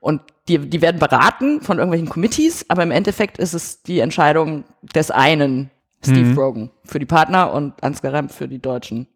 [0.00, 4.64] Und die, die werden beraten von irgendwelchen Committees, aber im Endeffekt ist es die Entscheidung
[4.94, 5.70] des einen
[6.02, 6.38] Steve mhm.
[6.38, 9.08] Rogan für die Partner und Ansgar Remp für die Deutschen.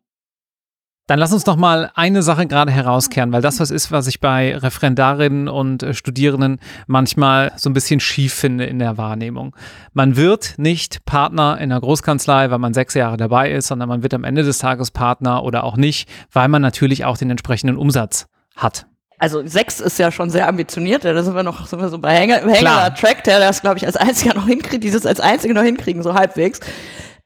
[1.08, 4.20] Dann lass uns doch mal eine Sache gerade herauskehren, weil das was ist, was ich
[4.20, 9.56] bei Referendarinnen und äh, Studierenden manchmal so ein bisschen schief finde in der Wahrnehmung.
[9.92, 14.04] Man wird nicht Partner in einer Großkanzlei, weil man sechs Jahre dabei ist, sondern man
[14.04, 17.76] wird am Ende des Tages Partner oder auch nicht, weil man natürlich auch den entsprechenden
[17.76, 18.86] Umsatz hat
[19.22, 22.12] also sechs ist ja schon sehr ambitioniert, da sind wir noch sind wir so bei
[22.12, 25.62] Hänger, Hänger Track, der das, glaube ich, als einziger noch hinkriegt, dieses als einzige noch
[25.62, 26.58] hinkriegen, so halbwegs.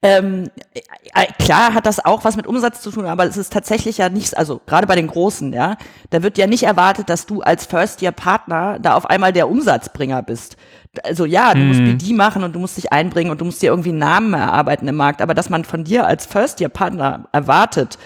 [0.03, 3.97] Ähm, äh, klar hat das auch was mit Umsatz zu tun, aber es ist tatsächlich
[3.97, 5.79] ja nichts, also gerade bei den Großen, ja,
[6.11, 10.59] da wird ja nicht erwartet, dass du als First-Year-Partner da auf einmal der Umsatzbringer bist.
[11.03, 11.69] Also ja, du mhm.
[11.69, 14.35] musst BD machen und du musst dich einbringen und du musst dir irgendwie einen Namen
[14.35, 17.97] erarbeiten im Markt, aber dass man von dir als First-Year-Partner erwartet,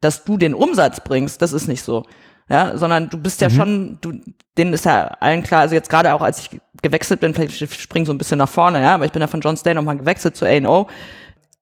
[0.00, 2.04] dass du den Umsatz bringst, das ist nicht so.
[2.50, 3.54] Ja, sondern du bist ja mhm.
[3.54, 4.12] schon, du,
[4.58, 8.06] denen ist ja allen klar, also jetzt gerade auch als ich gewechselt bin, vielleicht springe
[8.06, 10.36] so ein bisschen nach vorne, ja, aber ich bin ja von John Stay nochmal gewechselt
[10.36, 10.88] zu A&O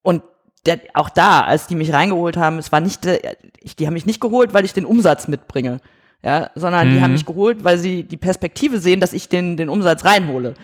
[0.03, 0.23] und
[0.65, 3.07] der, auch da, als die mich reingeholt haben, es war nicht,
[3.61, 5.81] ich, die haben mich nicht geholt, weil ich den Umsatz mitbringe,
[6.23, 6.95] ja, sondern mhm.
[6.95, 7.17] die haben mhm.
[7.17, 10.55] mich geholt, weil sie die Perspektive sehen, dass ich den, den Umsatz reinhole.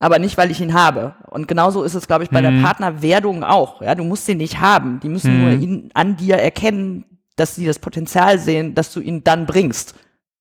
[0.00, 1.16] Aber nicht, weil ich ihn habe.
[1.28, 2.56] Und genauso ist es, glaube ich, bei mhm.
[2.56, 3.82] der Partnerwerdung auch.
[3.82, 5.00] Ja, du musst ihn nicht haben.
[5.00, 5.42] Die müssen mhm.
[5.42, 7.04] nur ihn an dir erkennen,
[7.38, 9.94] dass sie das Potenzial sehen, dass du ihn dann bringst.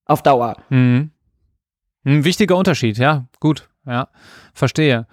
[0.05, 0.57] Auf Dauer.
[0.69, 1.12] Mhm.
[2.05, 3.27] Ein wichtiger Unterschied, ja.
[3.39, 4.07] Gut, ja.
[4.53, 5.05] Verstehe.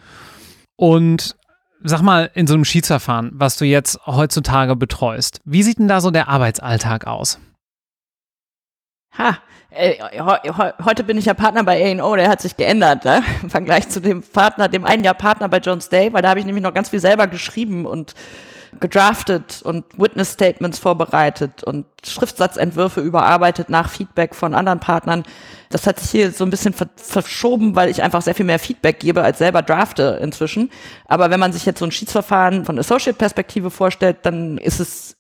[0.77, 1.37] Und
[1.83, 6.01] sag mal, in so einem Schiedsverfahren, was du jetzt heutzutage betreust, wie sieht denn da
[6.01, 7.39] so der Arbeitsalltag aus?
[9.19, 9.39] Ha,
[9.71, 9.97] äh,
[10.85, 13.23] heute bin ich ja Partner bei A&O, der hat sich geändert, ne?
[13.43, 16.41] im Vergleich zu dem Partner, dem einen Jahr Partner bei Jones Day, weil da habe
[16.41, 18.15] ich nämlich noch ganz viel selber geschrieben und
[18.81, 25.25] gedraftet und Witness Statements vorbereitet und Schriftsatzentwürfe überarbeitet nach Feedback von anderen Partnern.
[25.71, 28.59] Das hat sich hier so ein bisschen ver verschoben, weil ich einfach sehr viel mehr
[28.59, 30.71] Feedback gebe als selber drafte inzwischen.
[31.07, 35.17] Aber wenn man sich jetzt so ein Schiedsverfahren von Associate-Perspektive vorstellt, dann ist es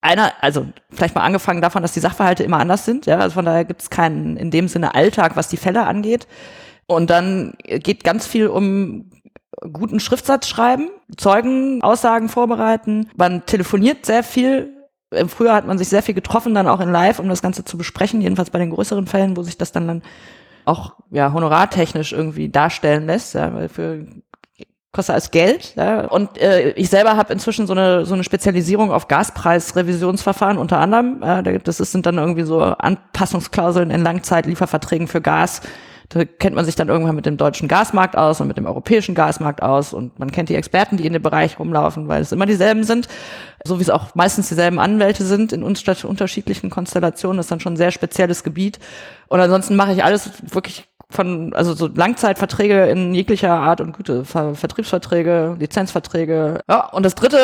[0.00, 3.06] einer, also vielleicht mal angefangen davon, dass die Sachverhalte immer anders sind.
[3.06, 6.26] Ja, also von daher gibt es keinen in dem Sinne Alltag, was die Fälle angeht.
[6.86, 9.10] Und dann geht ganz viel um
[9.72, 13.10] guten Schriftsatz schreiben, Zeugenaussagen vorbereiten.
[13.16, 14.72] Man telefoniert sehr viel.
[15.28, 17.78] Früher hat man sich sehr viel getroffen, dann auch in Live, um das Ganze zu
[17.78, 18.20] besprechen.
[18.20, 20.02] Jedenfalls bei den größeren Fällen, wo sich das dann dann
[20.64, 23.34] auch ja honorartechnisch irgendwie darstellen lässt.
[23.34, 24.06] Ja, weil für
[24.96, 25.74] kostet als Geld.
[25.76, 26.06] Ja.
[26.06, 31.22] Und äh, ich selber habe inzwischen so eine, so eine Spezialisierung auf Gaspreisrevisionsverfahren unter anderem.
[31.22, 35.60] Äh, das sind dann irgendwie so Anpassungsklauseln in Langzeitlieferverträgen für Gas.
[36.08, 39.14] Da kennt man sich dann irgendwann mit dem deutschen Gasmarkt aus und mit dem europäischen
[39.14, 42.46] Gasmarkt aus und man kennt die Experten, die in dem Bereich rumlaufen, weil es immer
[42.46, 43.08] dieselben sind,
[43.64, 47.38] so wie es auch meistens dieselben Anwälte sind in unterschiedlichen Konstellationen.
[47.38, 48.78] Das ist dann schon ein sehr spezielles Gebiet.
[49.28, 54.24] Und ansonsten mache ich alles wirklich von, also so Langzeitverträge in jeglicher Art und Güte,
[54.24, 56.60] Ver Vertriebsverträge, Lizenzverträge.
[56.68, 57.36] Ja, und das dritte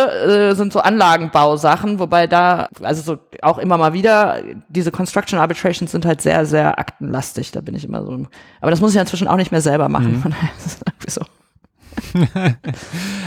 [0.52, 5.90] äh, sind so Anlagenbausachen, wobei da, also so auch immer mal wieder, diese Construction Arbitrations
[5.90, 8.26] sind halt sehr, sehr aktenlastig, da bin ich immer so.
[8.61, 10.20] Aber das muss ich inzwischen auch nicht mehr selber machen, mhm.
[10.22, 11.22] von daher ist es irgendwie so.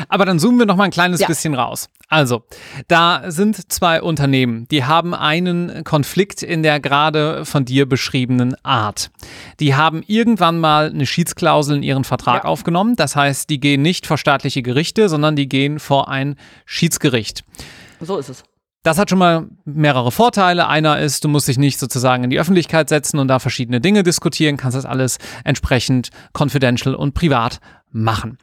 [0.09, 1.27] Aber dann zoomen wir noch mal ein kleines ja.
[1.27, 1.89] bisschen raus.
[2.07, 2.43] Also,
[2.87, 9.11] da sind zwei Unternehmen, die haben einen Konflikt in der gerade von dir beschriebenen Art.
[9.59, 12.49] Die haben irgendwann mal eine Schiedsklausel in ihren Vertrag ja.
[12.49, 12.95] aufgenommen.
[12.95, 17.43] Das heißt, die gehen nicht vor staatliche Gerichte, sondern die gehen vor ein Schiedsgericht.
[17.99, 18.43] So ist es.
[18.85, 20.67] Das hat schon mal mehrere Vorteile.
[20.67, 24.03] Einer ist, du musst dich nicht sozusagen in die Öffentlichkeit setzen und da verschiedene Dinge
[24.03, 27.59] diskutieren, kannst das alles entsprechend confidential und privat
[27.95, 28.37] machen.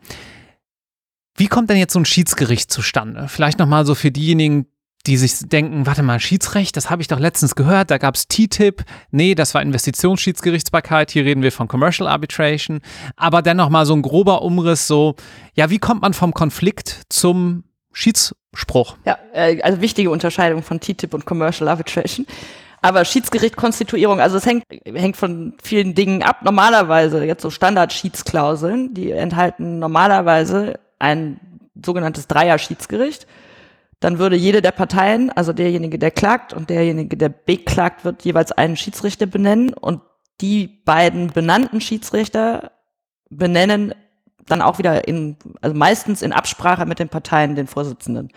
[1.36, 3.28] Wie kommt denn jetzt so ein Schiedsgericht zustande?
[3.28, 4.66] Vielleicht nochmal so für diejenigen,
[5.06, 8.28] die sich denken, warte mal, Schiedsrecht, das habe ich doch letztens gehört, da gab es
[8.28, 12.80] TTIP, nee, das war Investitionsschiedsgerichtsbarkeit, hier reden wir von Commercial Arbitration,
[13.16, 15.16] aber dennoch mal so ein grober Umriss, so,
[15.54, 18.96] ja, wie kommt man vom Konflikt zum Schiedsspruch?
[19.04, 22.26] Ja, äh, also wichtige Unterscheidung von TTIP und Commercial Arbitration.
[22.83, 26.42] Aber Schiedsgerichtkonstituierung, also es hängt, hängt von vielen Dingen ab.
[26.42, 31.40] Normalerweise, jetzt so Standard-Schiedsklauseln, die enthalten normalerweise ein
[31.81, 33.29] sogenanntes Dreier-Schiedsgericht.
[34.01, 38.51] Dann würde jede der Parteien, also derjenige, der klagt und derjenige, der beklagt wird, jeweils
[38.51, 40.01] einen Schiedsrichter benennen und
[40.40, 42.73] die beiden benannten Schiedsrichter
[43.31, 43.95] benennen
[44.47, 48.33] dann auch wieder in, also meistens in Absprache mit den Parteien den Vorsitzenden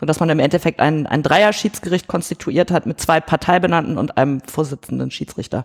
[0.00, 5.10] sodass man im Endeffekt ein, ein Dreier-Schiedsgericht konstituiert hat mit zwei Parteibenannten und einem Vorsitzenden
[5.10, 5.62] Schiedsrichter.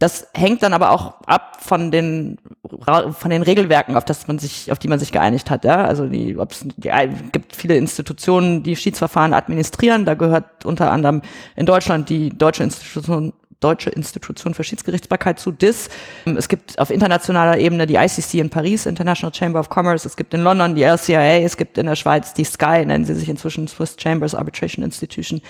[0.00, 2.38] Das hängt dann aber auch ab von den
[2.68, 5.64] von den Regelwerken, auf das man sich, auf die man sich geeinigt hat.
[5.64, 5.84] Ja?
[5.84, 6.90] Also die, ob es die,
[7.30, 10.04] gibt viele Institutionen, die Schiedsverfahren administrieren.
[10.04, 11.22] Da gehört unter anderem
[11.54, 13.32] in Deutschland die Deutsche Institution
[13.64, 15.88] Deutsche Institution für Schiedsgerichtsbarkeit zu DIS.
[16.36, 20.06] Es gibt auf internationaler Ebene die ICC in Paris, International Chamber of Commerce.
[20.06, 21.40] Es gibt in London die LCIA.
[21.42, 25.40] Es gibt in der Schweiz die SCI, nennen sie sich inzwischen Swiss Chambers Arbitration Institution.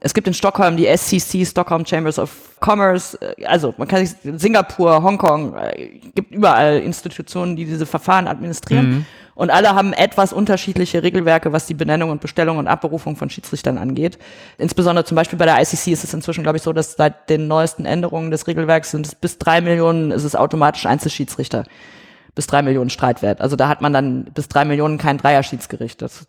[0.00, 5.02] Es gibt in Stockholm die SCC, Stockholm Chambers of Commerce, also man kann sich Singapur,
[5.02, 8.88] Hongkong, äh, gibt überall Institutionen, die diese Verfahren administrieren.
[8.90, 9.06] Mhm.
[9.36, 13.76] Und alle haben etwas unterschiedliche Regelwerke, was die Benennung und Bestellung und Abberufung von Schiedsrichtern
[13.76, 14.18] angeht.
[14.56, 17.46] Insbesondere zum Beispiel bei der ICC ist es inzwischen, glaube ich, so, dass seit den
[17.46, 21.64] neuesten Änderungen des Regelwerks sind es bis drei Millionen, ist es automatisch Einzelschiedsrichter.
[22.34, 23.40] Bis drei Millionen Streitwert.
[23.40, 26.00] Also da hat man dann bis drei Millionen kein Dreierschiedsgericht.
[26.00, 26.26] Das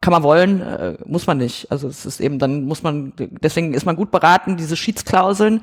[0.00, 1.70] kann man wollen, äh, muss man nicht.
[1.70, 5.62] Also es ist eben, dann muss man, deswegen ist man gut beraten, diese Schiedsklauseln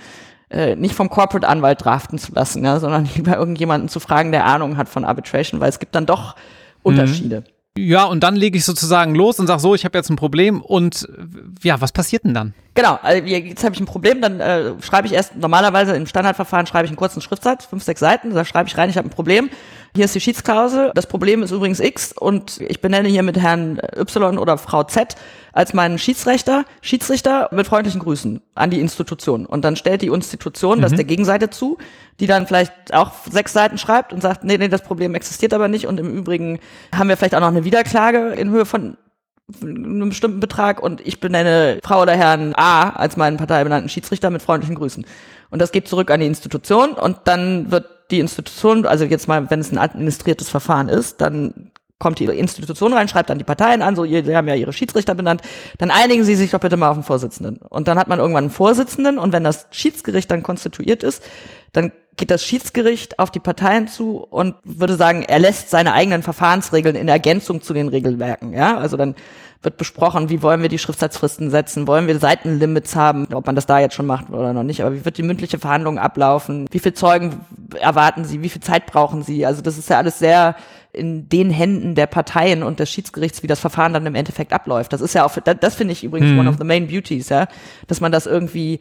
[0.53, 4.45] äh, nicht vom Corporate Anwalt draften zu lassen, ja, sondern lieber irgendjemanden zu fragen, der
[4.45, 6.35] Ahnung hat von Arbitration, weil es gibt dann doch
[6.83, 7.41] Unterschiede.
[7.41, 7.53] Mhm.
[7.75, 10.61] Ja, und dann lege ich sozusagen los und sage so, ich habe jetzt ein Problem
[10.61, 11.07] und
[11.63, 12.53] ja, was passiert denn dann?
[12.75, 16.67] Genau, also jetzt habe ich ein Problem, dann äh, schreibe ich erst, normalerweise im Standardverfahren
[16.67, 19.11] schreibe ich einen kurzen Schriftsatz, fünf, sechs Seiten, da schreibe ich rein, ich habe ein
[19.11, 19.49] Problem.
[19.95, 23.79] Hier ist die Schiedsklausel, das Problem ist übrigens X und ich benenne hier mit Herrn
[23.95, 25.15] Y oder Frau Z
[25.51, 29.45] als meinen Schiedsrichter, Schiedsrichter mit freundlichen Grüßen an die Institution.
[29.45, 30.81] Und dann stellt die Institution mhm.
[30.81, 31.77] das der Gegenseite zu,
[32.19, 35.67] die dann vielleicht auch sechs Seiten schreibt und sagt, nee, nee, das Problem existiert aber
[35.67, 36.57] nicht und im Übrigen
[36.91, 38.97] haben wir vielleicht auch noch eine Wiederklage in Höhe von
[39.61, 44.41] einem bestimmten Betrag und ich benenne Frau oder Herrn A als meinen parteibenannten Schiedsrichter mit
[44.41, 45.05] freundlichen Grüßen.
[45.49, 49.49] Und das geht zurück an die Institution und dann wird die Institution, also jetzt mal,
[49.49, 53.81] wenn es ein administriertes Verfahren ist, dann kommt die Institution rein, schreibt dann die Parteien
[53.81, 55.41] an, so, sie haben ja ihre Schiedsrichter benannt,
[55.77, 57.57] dann einigen sie sich doch bitte mal auf den Vorsitzenden.
[57.57, 61.23] Und dann hat man irgendwann einen Vorsitzenden und wenn das Schiedsgericht dann konstituiert ist,
[61.71, 66.21] dann geht das Schiedsgericht auf die Parteien zu und würde sagen, er lässt seine eigenen
[66.21, 68.53] Verfahrensregeln in Ergänzung zu den Regelwerken.
[68.53, 69.15] Ja, also dann
[69.63, 73.65] wird besprochen, wie wollen wir die Schriftsatzfristen setzen, wollen wir Seitenlimits haben, ob man das
[73.65, 76.79] da jetzt schon macht oder noch nicht, aber wie wird die mündliche Verhandlung ablaufen, wie
[76.79, 77.45] viele Zeugen
[77.79, 80.55] erwarten Sie, wie viel Zeit brauchen Sie, also das ist ja alles sehr
[80.91, 84.93] in den Händen der Parteien und des Schiedsgerichts, wie das Verfahren dann im Endeffekt abläuft.
[84.93, 86.39] Das ist ja auch, das, das finde ich übrigens hm.
[86.39, 87.47] one of the main beauties, ja,
[87.87, 88.79] dass man das irgendwie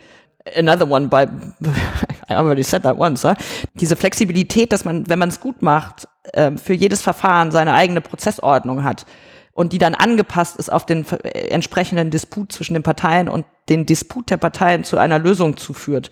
[0.56, 1.26] another one by,
[2.28, 3.34] I already said that once, huh?
[3.74, 8.00] diese Flexibilität, dass man, wenn man es gut macht, ähm, für jedes Verfahren seine eigene
[8.00, 9.06] Prozessordnung hat
[9.52, 13.86] und die dann angepasst ist auf den äh, entsprechenden Disput zwischen den Parteien und den
[13.86, 16.10] Disput der Parteien zu einer Lösung zuführt.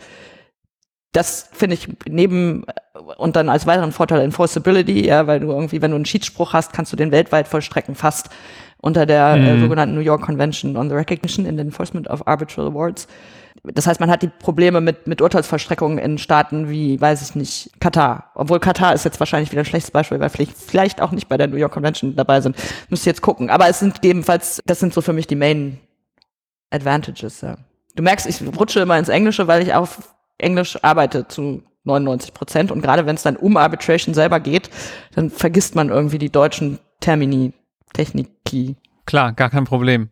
[1.13, 5.83] Das finde ich neben äh, und dann als weiteren Vorteil Enforceability, ja, weil du irgendwie,
[5.83, 8.31] wenn du einen Schiedsspruch hast, kannst du den weltweit vollstrecken, fast
[8.79, 9.47] unter der äh, mhm.
[9.47, 13.09] äh, sogenannten New York Convention on the Recognition and Enforcement of Arbitral Awards.
[13.63, 17.71] Das heißt, man hat die Probleme mit, mit Urteilsvollstreckungen in Staaten wie, weiß ich nicht,
[17.81, 18.31] Katar.
[18.35, 21.37] Obwohl Katar ist jetzt wahrscheinlich wieder ein schlechtes Beispiel, weil vielleicht, vielleicht auch nicht bei
[21.37, 22.57] der New York Convention dabei sind.
[22.89, 23.51] Müsst ihr jetzt gucken.
[23.51, 25.79] Aber es sind jedenfalls, das sind so für mich die Main
[26.71, 27.57] Advantages, ja.
[27.97, 32.71] Du merkst, ich rutsche immer ins Englische, weil ich auf Englisch arbeite zu 99 Prozent.
[32.71, 34.71] Und gerade wenn es dann um Arbitration selber geht,
[35.15, 37.53] dann vergisst man irgendwie die deutschen Termini,
[37.93, 38.77] Techniki.
[39.11, 40.09] Klar, gar kein Problem.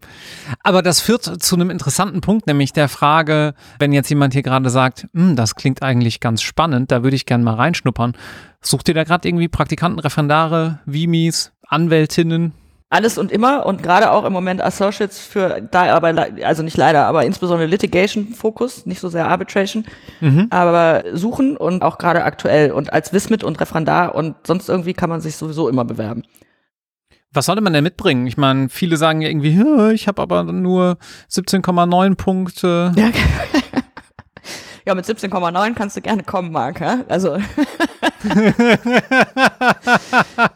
[0.64, 4.70] Aber das führt zu einem interessanten Punkt, nämlich der Frage, wenn jetzt jemand hier gerade
[4.70, 8.16] sagt, hm, das klingt eigentlich ganz spannend, da würde ich gerne mal reinschnuppern.
[8.60, 12.54] Sucht ihr da gerade irgendwie Praktikanten, Referendare, Vimis, Anwältinnen?
[12.90, 17.06] Alles und immer und gerade auch im Moment Associates für da aber also nicht leider,
[17.06, 19.84] aber insbesondere Litigation Fokus, nicht so sehr Arbitration,
[20.20, 20.48] mhm.
[20.50, 25.08] aber suchen und auch gerade aktuell und als Wismit und Referendar und sonst irgendwie kann
[25.08, 26.24] man sich sowieso immer bewerben.
[27.38, 28.26] Was sollte man denn mitbringen?
[28.26, 30.98] Ich meine, viele sagen ja irgendwie, ich habe aber nur
[31.30, 32.90] 17,9 Punkte.
[32.96, 33.10] Ja,
[34.84, 36.80] ja mit 17,9 kannst du gerne kommen, Marc.
[36.80, 37.04] Ja?
[37.08, 37.42] Also, äh,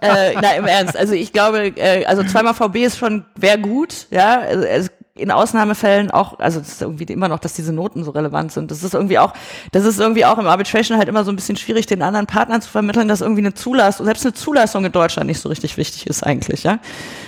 [0.01, 0.97] na im Ernst.
[0.97, 4.09] Also ich glaube, äh, also zweimal VB ist schon wäre gut.
[4.11, 8.13] Ja, also, in Ausnahmefällen auch, also das ist irgendwie immer noch, dass diese Noten so
[8.13, 8.71] relevant sind.
[8.71, 9.35] Das ist irgendwie auch,
[9.71, 12.63] das ist irgendwie auch im Arbitration halt immer so ein bisschen schwierig, den anderen Partnern
[12.63, 16.07] zu vermitteln, dass irgendwie eine Zulassung, selbst eine Zulassung in Deutschland nicht so richtig wichtig
[16.07, 16.79] ist eigentlich, ja.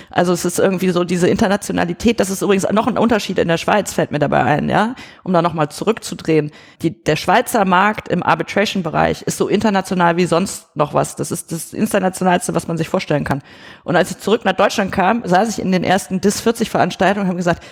[0.09, 3.57] Also es ist irgendwie so diese Internationalität, das ist übrigens noch ein Unterschied in der
[3.57, 6.51] Schweiz, fällt mir dabei ein, ja, um da nochmal zurückzudrehen.
[6.81, 11.17] Die, der Schweizer Markt im Arbitration-Bereich ist so international wie sonst noch was.
[11.17, 13.43] Das ist das Internationalste, was man sich vorstellen kann.
[13.83, 17.25] Und als ich zurück nach Deutschland kam, saß ich in den ersten DIS 40 Veranstaltungen
[17.25, 17.63] und habe gesagt,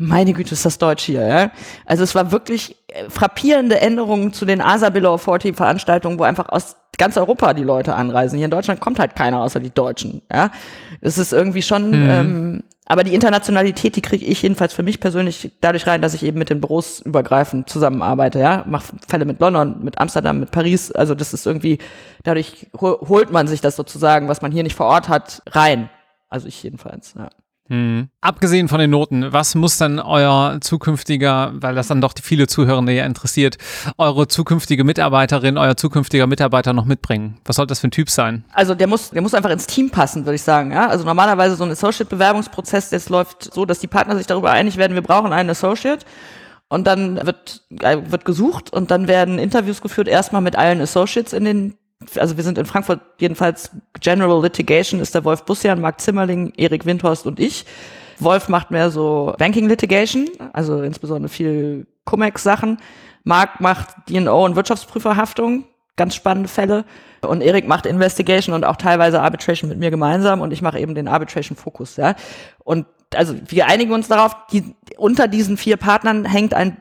[0.00, 1.50] meine Güte, ist das Deutsch hier, ja.
[1.84, 6.48] Also es war wirklich äh, frappierende Änderungen zu den ASA Below 40 Veranstaltungen, wo einfach
[6.48, 8.36] aus ganz Europa die Leute anreisen.
[8.36, 10.50] Hier in Deutschland kommt halt keiner außer die Deutschen, ja.
[11.02, 12.10] Es ist irgendwie schon, mhm.
[12.10, 16.22] ähm, aber die Internationalität, die kriege ich jedenfalls für mich persönlich dadurch rein, dass ich
[16.22, 18.64] eben mit den Büros übergreifend zusammenarbeite, ja.
[18.66, 20.90] Mach Fälle mit London, mit Amsterdam, mit Paris.
[20.92, 21.78] Also das ist irgendwie,
[22.22, 25.90] dadurch holt man sich das sozusagen, was man hier nicht vor Ort hat, rein.
[26.30, 27.28] Also ich jedenfalls, ja.
[27.70, 28.08] Hm.
[28.20, 32.92] Abgesehen von den Noten, was muss dann euer zukünftiger, weil das dann doch viele Zuhörende
[32.92, 33.58] ja interessiert,
[33.96, 37.38] eure zukünftige Mitarbeiterin, euer zukünftiger Mitarbeiter noch mitbringen?
[37.44, 38.44] Was soll das für ein Typ sein?
[38.52, 40.72] Also der muss, der muss einfach ins Team passen, würde ich sagen.
[40.72, 40.88] Ja?
[40.88, 44.94] Also normalerweise so ein Associate-Bewerbungsprozess, das läuft so, dass die Partner sich darüber einig werden,
[44.94, 46.04] wir brauchen einen Associate.
[46.68, 51.32] Und dann wird, äh, wird gesucht und dann werden Interviews geführt, erstmal mit allen Associates
[51.32, 51.74] in den
[52.16, 56.86] also wir sind in Frankfurt jedenfalls General Litigation ist der Wolf Bussian, Marc Zimmerling, Erik
[56.86, 57.66] Windhorst und ich.
[58.18, 62.78] Wolf macht mehr so Banking Litigation, also insbesondere viel Cum-Ex-Sachen.
[63.24, 65.64] Marc macht D&O und Wirtschaftsprüferhaftung,
[65.96, 66.84] ganz spannende Fälle.
[67.22, 70.94] Und Erik macht Investigation und auch teilweise Arbitration mit mir gemeinsam und ich mache eben
[70.94, 72.14] den Arbitration-Fokus, ja.
[72.64, 76.76] Und also wir einigen uns darauf, die, unter diesen vier Partnern hängt ein,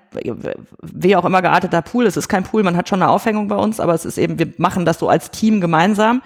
[0.81, 2.05] wie auch immer gearteter Pool.
[2.05, 4.37] Es ist kein Pool, man hat schon eine Aufhängung bei uns, aber es ist eben,
[4.37, 6.21] wir machen das so als Team gemeinsam.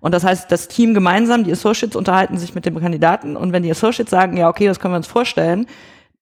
[0.00, 3.62] Und das heißt, das Team gemeinsam, die Associates unterhalten sich mit dem Kandidaten und wenn
[3.62, 5.66] die Associates sagen, ja, okay, das können wir uns vorstellen,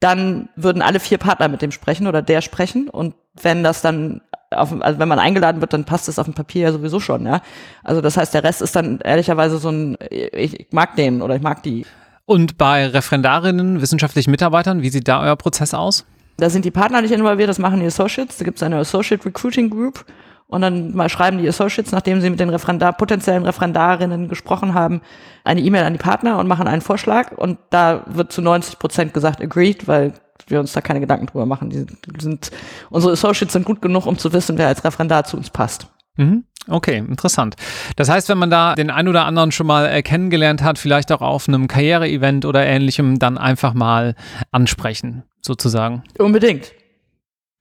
[0.01, 4.21] dann würden alle vier Partner mit dem sprechen oder der sprechen und wenn das dann
[4.51, 7.25] auf, also wenn man eingeladen wird, dann passt es auf dem Papier ja sowieso schon,
[7.25, 7.41] ja.
[7.85, 11.37] Also das heißt, der Rest ist dann ehrlicherweise so ein, ich, ich mag den oder
[11.37, 11.87] ich mag die.
[12.31, 16.07] Und bei Referendarinnen, wissenschaftlichen Mitarbeitern, wie sieht da euer Prozess aus?
[16.37, 18.37] Da sind die Partner nicht involviert, das machen die Associates.
[18.37, 20.05] Da gibt es eine Associate Recruiting Group
[20.47, 25.01] und dann mal schreiben die Associates, nachdem sie mit den Referendar, potenziellen Referendarinnen gesprochen haben,
[25.43, 27.33] eine E-Mail an die Partner und machen einen Vorschlag.
[27.33, 30.13] Und da wird zu 90 Prozent gesagt, agreed, weil
[30.47, 31.71] wir uns da keine Gedanken drüber machen.
[31.71, 31.85] Die
[32.21, 32.53] sind,
[32.91, 35.89] unsere Associates sind gut genug, um zu wissen, wer als Referendar zu uns passt.
[36.17, 36.45] Mhm.
[36.71, 37.57] Okay, interessant.
[37.97, 41.11] Das heißt, wenn man da den ein oder anderen schon mal äh, kennengelernt hat, vielleicht
[41.11, 44.15] auch auf einem Karriere-Event oder ähnlichem, dann einfach mal
[44.53, 46.05] ansprechen, sozusagen.
[46.19, 46.73] Unbedingt.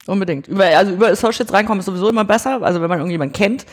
[0.06, 0.48] Unbedingt.
[0.48, 2.62] Über, also über Associates reinkommen ist sowieso immer besser.
[2.62, 3.65] Also wenn man irgendjemanden kennt,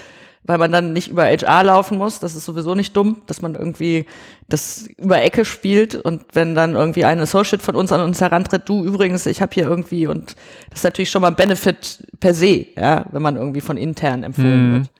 [0.44, 3.54] weil man dann nicht über HR laufen muss, das ist sowieso nicht dumm, dass man
[3.54, 4.06] irgendwie
[4.48, 8.68] das über Ecke spielt und wenn dann irgendwie ein Associate von uns an uns herantritt,
[8.68, 10.36] du übrigens, ich habe hier irgendwie und
[10.70, 14.22] das ist natürlich schon mal ein Benefit per se, ja, wenn man irgendwie von intern
[14.22, 14.72] empfohlen hm.
[14.74, 14.90] wird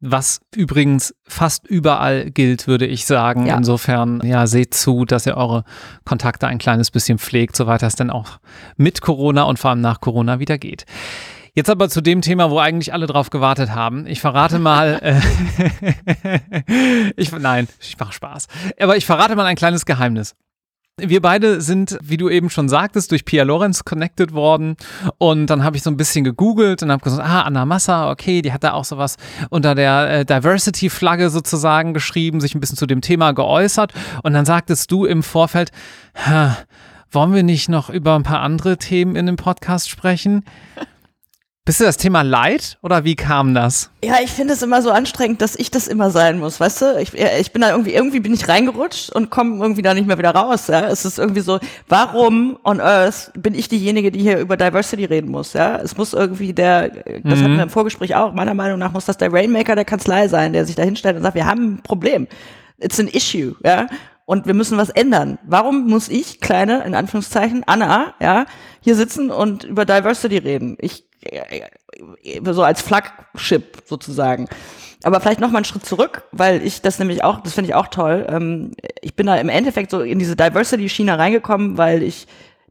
[0.00, 3.46] was übrigens fast überall gilt, würde ich sagen.
[3.46, 3.56] Ja.
[3.56, 5.64] Insofern, ja, seht zu, dass ihr eure
[6.04, 8.38] Kontakte ein kleines bisschen pflegt, soweit das denn auch
[8.76, 10.84] mit Corona und vor allem nach Corona wieder geht.
[11.54, 14.06] Jetzt aber zu dem Thema, wo eigentlich alle drauf gewartet haben.
[14.06, 15.20] Ich verrate mal, äh,
[17.16, 18.46] ich, nein, ich mache Spaß.
[18.78, 20.36] Aber ich verrate mal ein kleines Geheimnis.
[20.98, 24.76] Wir beide sind, wie du eben schon sagtest, durch Pia Lorenz connected worden.
[25.18, 28.42] Und dann habe ich so ein bisschen gegoogelt und habe gesagt, ah, Anna Massa, okay,
[28.42, 29.16] die hat da auch sowas
[29.50, 33.92] unter der äh, Diversity-Flagge sozusagen geschrieben, sich ein bisschen zu dem Thema geäußert.
[34.22, 35.70] Und dann sagtest du im Vorfeld,
[37.10, 40.44] wollen wir nicht noch über ein paar andere Themen in dem Podcast sprechen?
[41.68, 43.90] Bist du das Thema Leid oder wie kam das?
[44.02, 46.98] Ja, ich finde es immer so anstrengend, dass ich das immer sein muss, weißt du?
[46.98, 50.16] Ich, ich bin da irgendwie, irgendwie bin ich reingerutscht und komme irgendwie da nicht mehr
[50.16, 50.86] wieder raus, ja?
[50.86, 55.30] Es ist irgendwie so, warum on earth bin ich diejenige, die hier über Diversity reden
[55.30, 55.76] muss, ja?
[55.76, 57.04] Es muss irgendwie der, das
[57.38, 57.44] mhm.
[57.44, 60.54] hatten wir im Vorgespräch auch, meiner Meinung nach muss das der Rainmaker der Kanzlei sein,
[60.54, 62.28] der sich da hinstellt und sagt, wir haben ein Problem.
[62.78, 63.88] It's an issue, ja?
[64.28, 65.38] und wir müssen was ändern.
[65.42, 68.44] Warum muss ich, kleine, in Anführungszeichen, Anna, ja,
[68.80, 70.76] hier sitzen und über Diversity reden?
[70.80, 71.07] Ich
[72.44, 74.48] so als Flagship sozusagen.
[75.04, 77.74] Aber vielleicht noch mal einen Schritt zurück, weil ich das nämlich auch, das finde ich
[77.74, 78.26] auch toll.
[78.28, 82.26] Ähm, ich bin da im Endeffekt so in diese Diversity-Schiene reingekommen, weil ich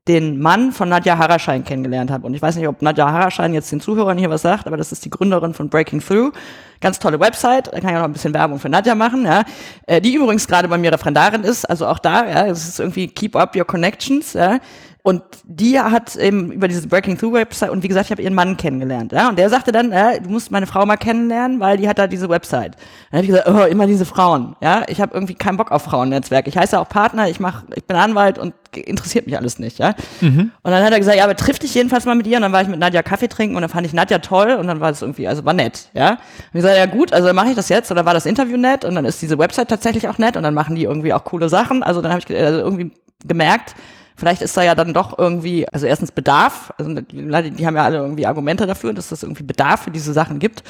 [0.07, 2.25] den Mann von Nadja Haraschein kennengelernt habe.
[2.25, 4.91] Und ich weiß nicht, ob Nadja Haraschein jetzt den Zuhörern hier was sagt, aber das
[4.91, 6.31] ist die Gründerin von Breaking Through.
[6.79, 9.43] Ganz tolle Website, da kann ich auch noch ein bisschen Werbung für Nadja machen, ja.
[9.85, 13.07] Äh, die übrigens gerade bei mir Referendarin ist, also auch da, ja, es ist irgendwie
[13.07, 14.59] Keep Up Your Connections, ja.
[15.07, 18.33] Und die hat eben über diese Breaking Through Website und wie gesagt, ich habe ihren
[18.33, 19.13] Mann kennengelernt.
[19.13, 19.29] Ja?
[19.29, 22.07] Und der sagte dann, ja, du musst meine Frau mal kennenlernen, weil die hat da
[22.07, 22.75] diese Website.
[23.09, 24.57] Dann habe ich gesagt, oh, immer diese Frauen.
[24.59, 26.49] Ja, ich habe irgendwie keinen Bock auf Frauennetzwerk.
[26.49, 29.79] Ich heiße auch Partner, ich mach, ich bin Anwalt und interessiert mich alles nicht.
[29.79, 29.95] Ja.
[30.19, 30.51] Mhm.
[30.61, 32.35] Und dann hat er gesagt, ja, aber triff dich jedenfalls mal mit ihr.
[32.35, 34.67] Und dann war ich mit Nadja Kaffee trinken und dann fand ich Nadja toll und
[34.67, 35.87] dann war es irgendwie, also war nett.
[35.93, 36.09] Ja.
[36.09, 36.17] Und
[36.47, 37.89] ich gesagt, ja gut, also dann mache ich das jetzt.
[37.91, 40.43] Und dann war das Interview nett und dann ist diese Website tatsächlich auch nett und
[40.43, 41.81] dann machen die irgendwie auch coole Sachen.
[41.81, 42.91] Also dann habe ich also irgendwie
[43.25, 43.73] gemerkt,
[44.17, 47.83] Vielleicht ist da ja dann doch irgendwie, also erstens Bedarf, also die, die haben ja
[47.83, 50.63] alle irgendwie Argumente dafür, dass es irgendwie Bedarf für diese Sachen gibt.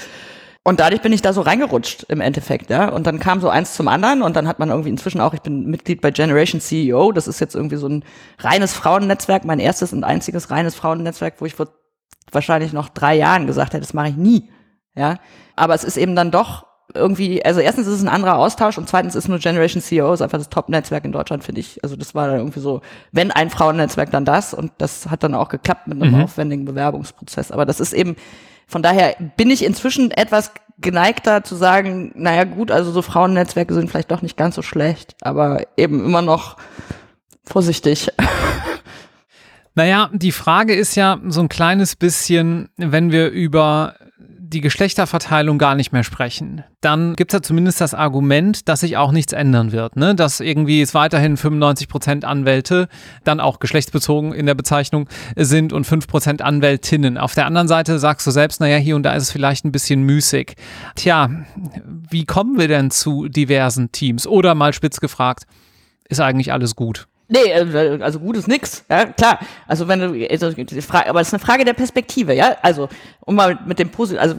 [0.64, 2.90] Und dadurch bin ich da so reingerutscht im Endeffekt, ja.
[2.90, 5.40] Und dann kam so eins zum anderen und dann hat man irgendwie inzwischen auch, ich
[5.40, 8.04] bin Mitglied bei Generation CEO, das ist jetzt irgendwie so ein
[8.40, 11.70] reines Frauennetzwerk, mein erstes und einziges reines Frauennetzwerk, wo ich vor
[12.34, 14.52] wahrscheinlich noch drei Jahren gesagt hätte, das mache ich nie,
[14.94, 15.20] ja.
[15.56, 16.66] Aber es ist eben dann doch
[16.98, 20.38] irgendwie, also erstens ist es ein anderer Austausch und zweitens ist nur Generation CEOs einfach
[20.38, 21.84] das Top-Netzwerk in Deutschland, finde ich.
[21.84, 22.82] Also das war dann irgendwie so,
[23.12, 26.24] wenn ein Frauennetzwerk, dann das und das hat dann auch geklappt mit einem mhm.
[26.24, 27.52] aufwendigen Bewerbungsprozess.
[27.52, 28.16] Aber das ist eben,
[28.68, 33.90] von daher bin ich inzwischen etwas geneigter zu sagen, naja gut, also so Frauennetzwerke sind
[33.90, 36.58] vielleicht doch nicht ganz so schlecht, aber eben immer noch
[37.44, 38.10] vorsichtig.
[39.78, 43.94] Naja, die Frage ist ja so ein kleines bisschen, wenn wir über
[44.50, 48.96] die Geschlechterverteilung gar nicht mehr sprechen, dann gibt es ja zumindest das Argument, dass sich
[48.98, 49.96] auch nichts ändern wird.
[49.96, 50.16] Ne?
[50.16, 52.88] Dass irgendwie es weiterhin 95 Prozent Anwälte
[53.24, 57.18] dann auch geschlechtsbezogen in der Bezeichnung sind und 5 Prozent Anwältinnen.
[57.18, 59.72] Auf der anderen Seite sagst du selbst, naja, hier und da ist es vielleicht ein
[59.72, 60.56] bisschen müßig.
[60.96, 61.30] Tja,
[62.10, 64.28] wie kommen wir denn zu diversen Teams?
[64.28, 65.46] Oder mal spitz gefragt,
[66.08, 67.08] ist eigentlich alles gut?
[67.30, 69.40] Nee, äh, also gut ist nix, ja, klar.
[69.68, 72.56] Also wenn du, also, die Frage, aber es ist eine Frage der Perspektive, ja.
[72.62, 72.88] Also,
[73.22, 74.36] um mal mit dem Positiv, also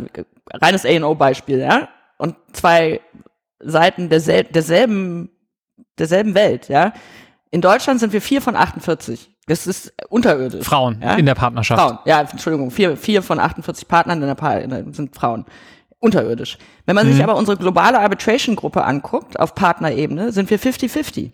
[0.55, 1.89] reines A&O-Beispiel, ja.
[2.16, 3.01] Und zwei
[3.61, 5.30] Seiten dersel derselben,
[5.99, 6.93] derselben Welt, ja.
[7.51, 9.30] In Deutschland sind wir vier von 48.
[9.47, 10.64] Das ist unterirdisch.
[10.64, 11.14] Frauen ja?
[11.14, 11.80] in der Partnerschaft.
[11.80, 14.61] Frauen, ja, Entschuldigung, vier, vier von 48 Partnern in der Paar
[14.93, 15.47] sind Frauen.
[16.01, 16.59] unterirdisch.
[16.84, 17.12] Wenn man mhm.
[17.12, 21.32] sich aber unsere globale Arbitration-Gruppe anguckt, auf Partnerebene, sind wir 50-50.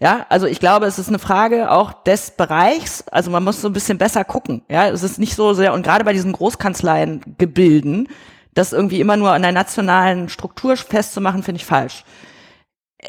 [0.00, 3.04] Ja, also ich glaube, es ist eine Frage auch des Bereichs.
[3.10, 4.62] Also man muss so ein bisschen besser gucken.
[4.68, 8.08] Ja, es ist nicht so sehr, und gerade bei diesen Großkanzleien-Gebilden,
[8.54, 12.04] das irgendwie immer nur an der nationalen Struktur festzumachen, finde ich falsch.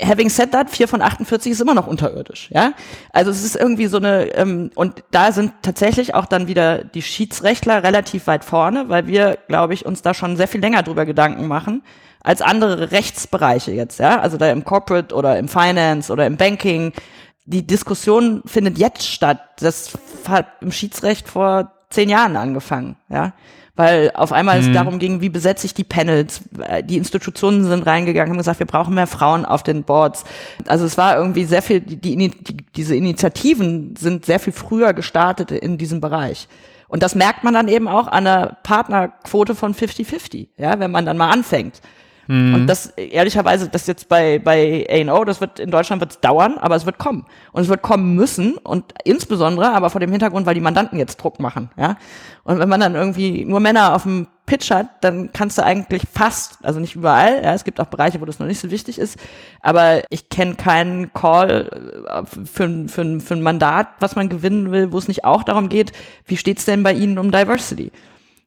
[0.02, 2.74] Having said that, 4 von 48 ist immer noch unterirdisch, ja.
[3.12, 7.04] Also es ist irgendwie so eine, ähm, und da sind tatsächlich auch dann wieder die
[7.04, 11.06] Schiedsrechtler relativ weit vorne, weil wir, glaube ich, uns da schon sehr viel länger drüber
[11.06, 11.84] Gedanken machen,
[12.24, 14.20] als andere Rechtsbereiche jetzt, ja.
[14.20, 16.94] Also da im Corporate oder im Finance oder im Banking.
[17.46, 19.42] Die Diskussion findet jetzt statt.
[19.60, 19.98] Das
[20.28, 23.34] hat im Schiedsrecht vor zehn Jahren angefangen, ja
[23.76, 24.68] weil auf einmal mhm.
[24.68, 26.42] es darum ging, wie besetze ich die Panels.
[26.84, 30.26] Die Institutionen sind reingegangen, haben gesagt, wir brauchen mehr Frauen auf den Boards.
[30.68, 35.52] Also es war irgendwie sehr viel, die, die, diese Initiativen sind sehr viel früher gestartet
[35.52, 36.48] in diesem Bereich.
[36.88, 41.08] Und das merkt man dann eben auch an der Partnerquote von 50-50, ja, wenn man
[41.08, 41.82] dann mal anfängt.
[42.28, 42.56] Mhm.
[42.56, 46.58] Und das, ehrlicherweise, das jetzt bei, bei A&O, das wird, in Deutschland wird es dauern,
[46.58, 47.26] aber es wird kommen.
[47.52, 51.18] Und es wird kommen müssen und insbesondere aber vor dem Hintergrund, weil die Mandanten jetzt
[51.18, 51.98] Druck machen, ja.
[52.46, 56.04] Und wenn man dann irgendwie nur Männer auf dem Pitch hat, dann kannst du eigentlich
[56.12, 59.00] fast, also nicht überall, ja, es gibt auch Bereiche, wo das noch nicht so wichtig
[59.00, 59.18] ist,
[59.62, 61.70] aber ich kenne keinen Call
[62.10, 65.70] äh, für, für, für ein Mandat, was man gewinnen will, wo es nicht auch darum
[65.70, 65.94] geht,
[66.26, 67.92] wie steht's denn bei Ihnen um Diversity?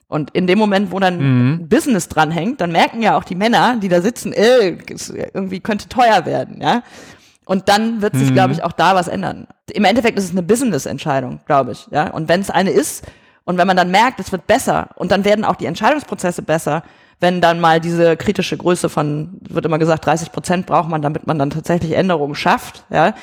[0.08, 1.68] Und in dem Moment, wo dann mhm.
[1.68, 4.76] Business dranhängt, dann merken ja auch die Männer, die da sitzen, äh,
[5.34, 6.82] irgendwie könnte teuer werden, ja.
[7.44, 8.34] Und dann wird sich, mhm.
[8.34, 9.46] glaube ich, auch da was ändern.
[9.72, 12.10] Im Endeffekt ist es eine Business-Entscheidung, glaube ich, ja.
[12.10, 13.04] Und wenn es eine ist
[13.44, 16.84] und wenn man dann merkt, es wird besser und dann werden auch die Entscheidungsprozesse besser,
[17.18, 21.26] wenn dann mal diese kritische Größe von, wird immer gesagt, 30 Prozent braucht man, damit
[21.26, 23.14] man dann tatsächlich Änderungen schafft, ja.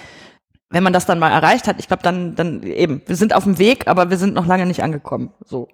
[0.70, 3.44] Wenn man das dann mal erreicht hat, ich glaube, dann, dann eben, wir sind auf
[3.44, 5.70] dem Weg, aber wir sind noch lange nicht angekommen, so.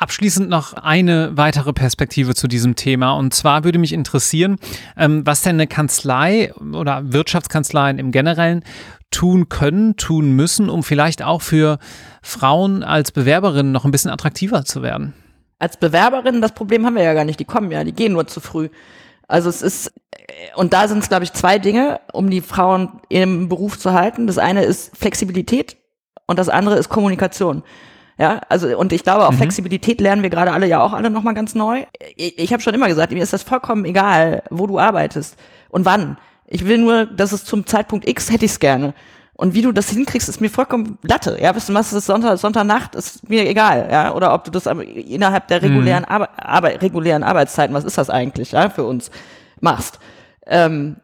[0.00, 3.14] Abschließend noch eine weitere Perspektive zu diesem Thema.
[3.14, 4.56] Und zwar würde mich interessieren,
[4.96, 8.62] ähm, was denn eine Kanzlei oder Wirtschaftskanzleien im Generellen
[9.10, 11.78] tun können, tun müssen, um vielleicht auch für
[12.22, 15.14] Frauen als Bewerberinnen noch ein bisschen attraktiver zu werden.
[15.58, 17.40] Als Bewerberinnen, das Problem haben wir ja gar nicht.
[17.40, 18.68] Die kommen ja, die gehen nur zu früh.
[19.26, 19.92] Also es ist,
[20.54, 24.28] und da sind es, glaube ich, zwei Dinge, um die Frauen im Beruf zu halten.
[24.28, 25.76] Das eine ist Flexibilität
[26.26, 27.64] und das andere ist Kommunikation.
[28.18, 29.36] Ja, also und ich glaube, auch mhm.
[29.36, 31.84] Flexibilität lernen wir gerade alle ja auch alle nochmal ganz neu.
[32.16, 35.36] Ich, ich habe schon immer gesagt, mir ist das vollkommen egal, wo du arbeitest
[35.68, 36.18] und wann.
[36.46, 38.94] Ich will nur, dass es zum Zeitpunkt X hätte ich es gerne.
[39.34, 41.38] Und wie du das hinkriegst, ist mir vollkommen Latte.
[41.40, 43.88] Ja, weißt du, was ist Sonntag, Sonntagnacht, ist mir egal.
[43.88, 46.10] Ja, oder ob du das innerhalb der regulären, mhm.
[46.10, 49.12] Arbe Arbe regulären Arbeitszeiten, was ist das eigentlich, ja, für uns,
[49.60, 50.00] machst.
[50.44, 50.96] Ähm,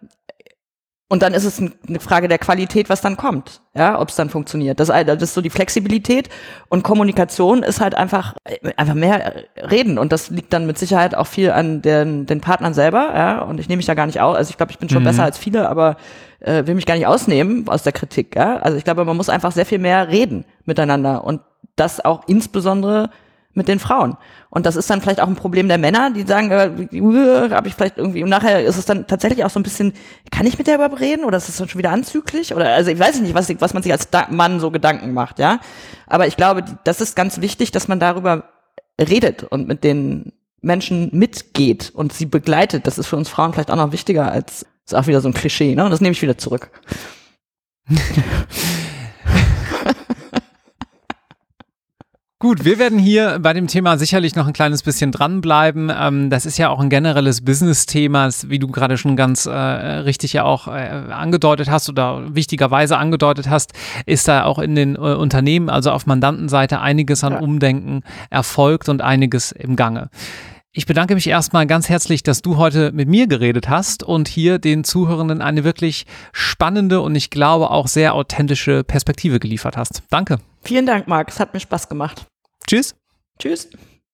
[1.09, 4.30] und dann ist es eine Frage der Qualität, was dann kommt, ja, ob es dann
[4.30, 4.80] funktioniert.
[4.80, 6.30] Das, das ist so die Flexibilität
[6.68, 8.34] und Kommunikation ist halt einfach
[8.76, 12.72] einfach mehr reden und das liegt dann mit Sicherheit auch viel an den, den Partnern
[12.72, 13.42] selber, ja.
[13.42, 14.36] Und ich nehme mich da gar nicht aus.
[14.36, 15.07] Also ich glaube, ich bin schon mhm.
[15.07, 15.96] besser als viele, aber
[16.40, 18.57] äh, will mich gar nicht ausnehmen aus der Kritik, ja.
[18.57, 21.42] Also ich glaube, man muss einfach sehr viel mehr reden miteinander und
[21.76, 23.11] das auch insbesondere
[23.55, 24.16] mit den Frauen.
[24.50, 27.74] Und das ist dann vielleicht auch ein Problem der Männer, die sagen, äh, habe ich
[27.74, 29.92] vielleicht irgendwie, und nachher ist es dann tatsächlich auch so ein bisschen,
[30.30, 32.55] kann ich mit der überhaupt reden oder ist es schon wieder anzüglich?
[32.55, 35.61] Oder also ich weiß nicht, was, was man sich als Mann so Gedanken macht, ja.
[36.07, 38.44] Aber ich glaube, das ist ganz wichtig, dass man darüber
[39.00, 42.86] redet und mit den Menschen mitgeht und sie begleitet.
[42.86, 45.34] Das ist für uns Frauen vielleicht auch noch wichtiger als, ist auch wieder so ein
[45.34, 45.84] Klischee, ne?
[45.84, 46.70] Und das nehme ich wieder zurück.
[52.45, 55.90] Gut, wir werden hier bei dem Thema sicherlich noch ein kleines bisschen dranbleiben.
[55.90, 60.34] Ähm, das ist ja auch ein generelles Business-Thema, wie du gerade schon ganz äh, richtig
[60.34, 63.72] ja auch äh, angedeutet hast oder wichtigerweise angedeutet hast,
[64.05, 67.38] ist da auch in den äh, Unternehmen, also auf Mandantenseite, einiges an ja.
[67.38, 70.11] Umdenken erfolgt und einiges im Gange.
[70.70, 74.59] Ich bedanke mich erstmal ganz herzlich, dass du heute mit mir geredet hast und hier
[74.59, 80.03] den Zuhörenden eine wirklich spannende und ich glaube auch sehr authentische Perspektive geliefert hast.
[80.11, 80.40] Danke.
[80.62, 81.30] Vielen Dank, Marc.
[81.30, 82.26] Es hat mir Spaß gemacht.
[82.66, 82.94] Tschüss.
[83.38, 83.68] Tschüss.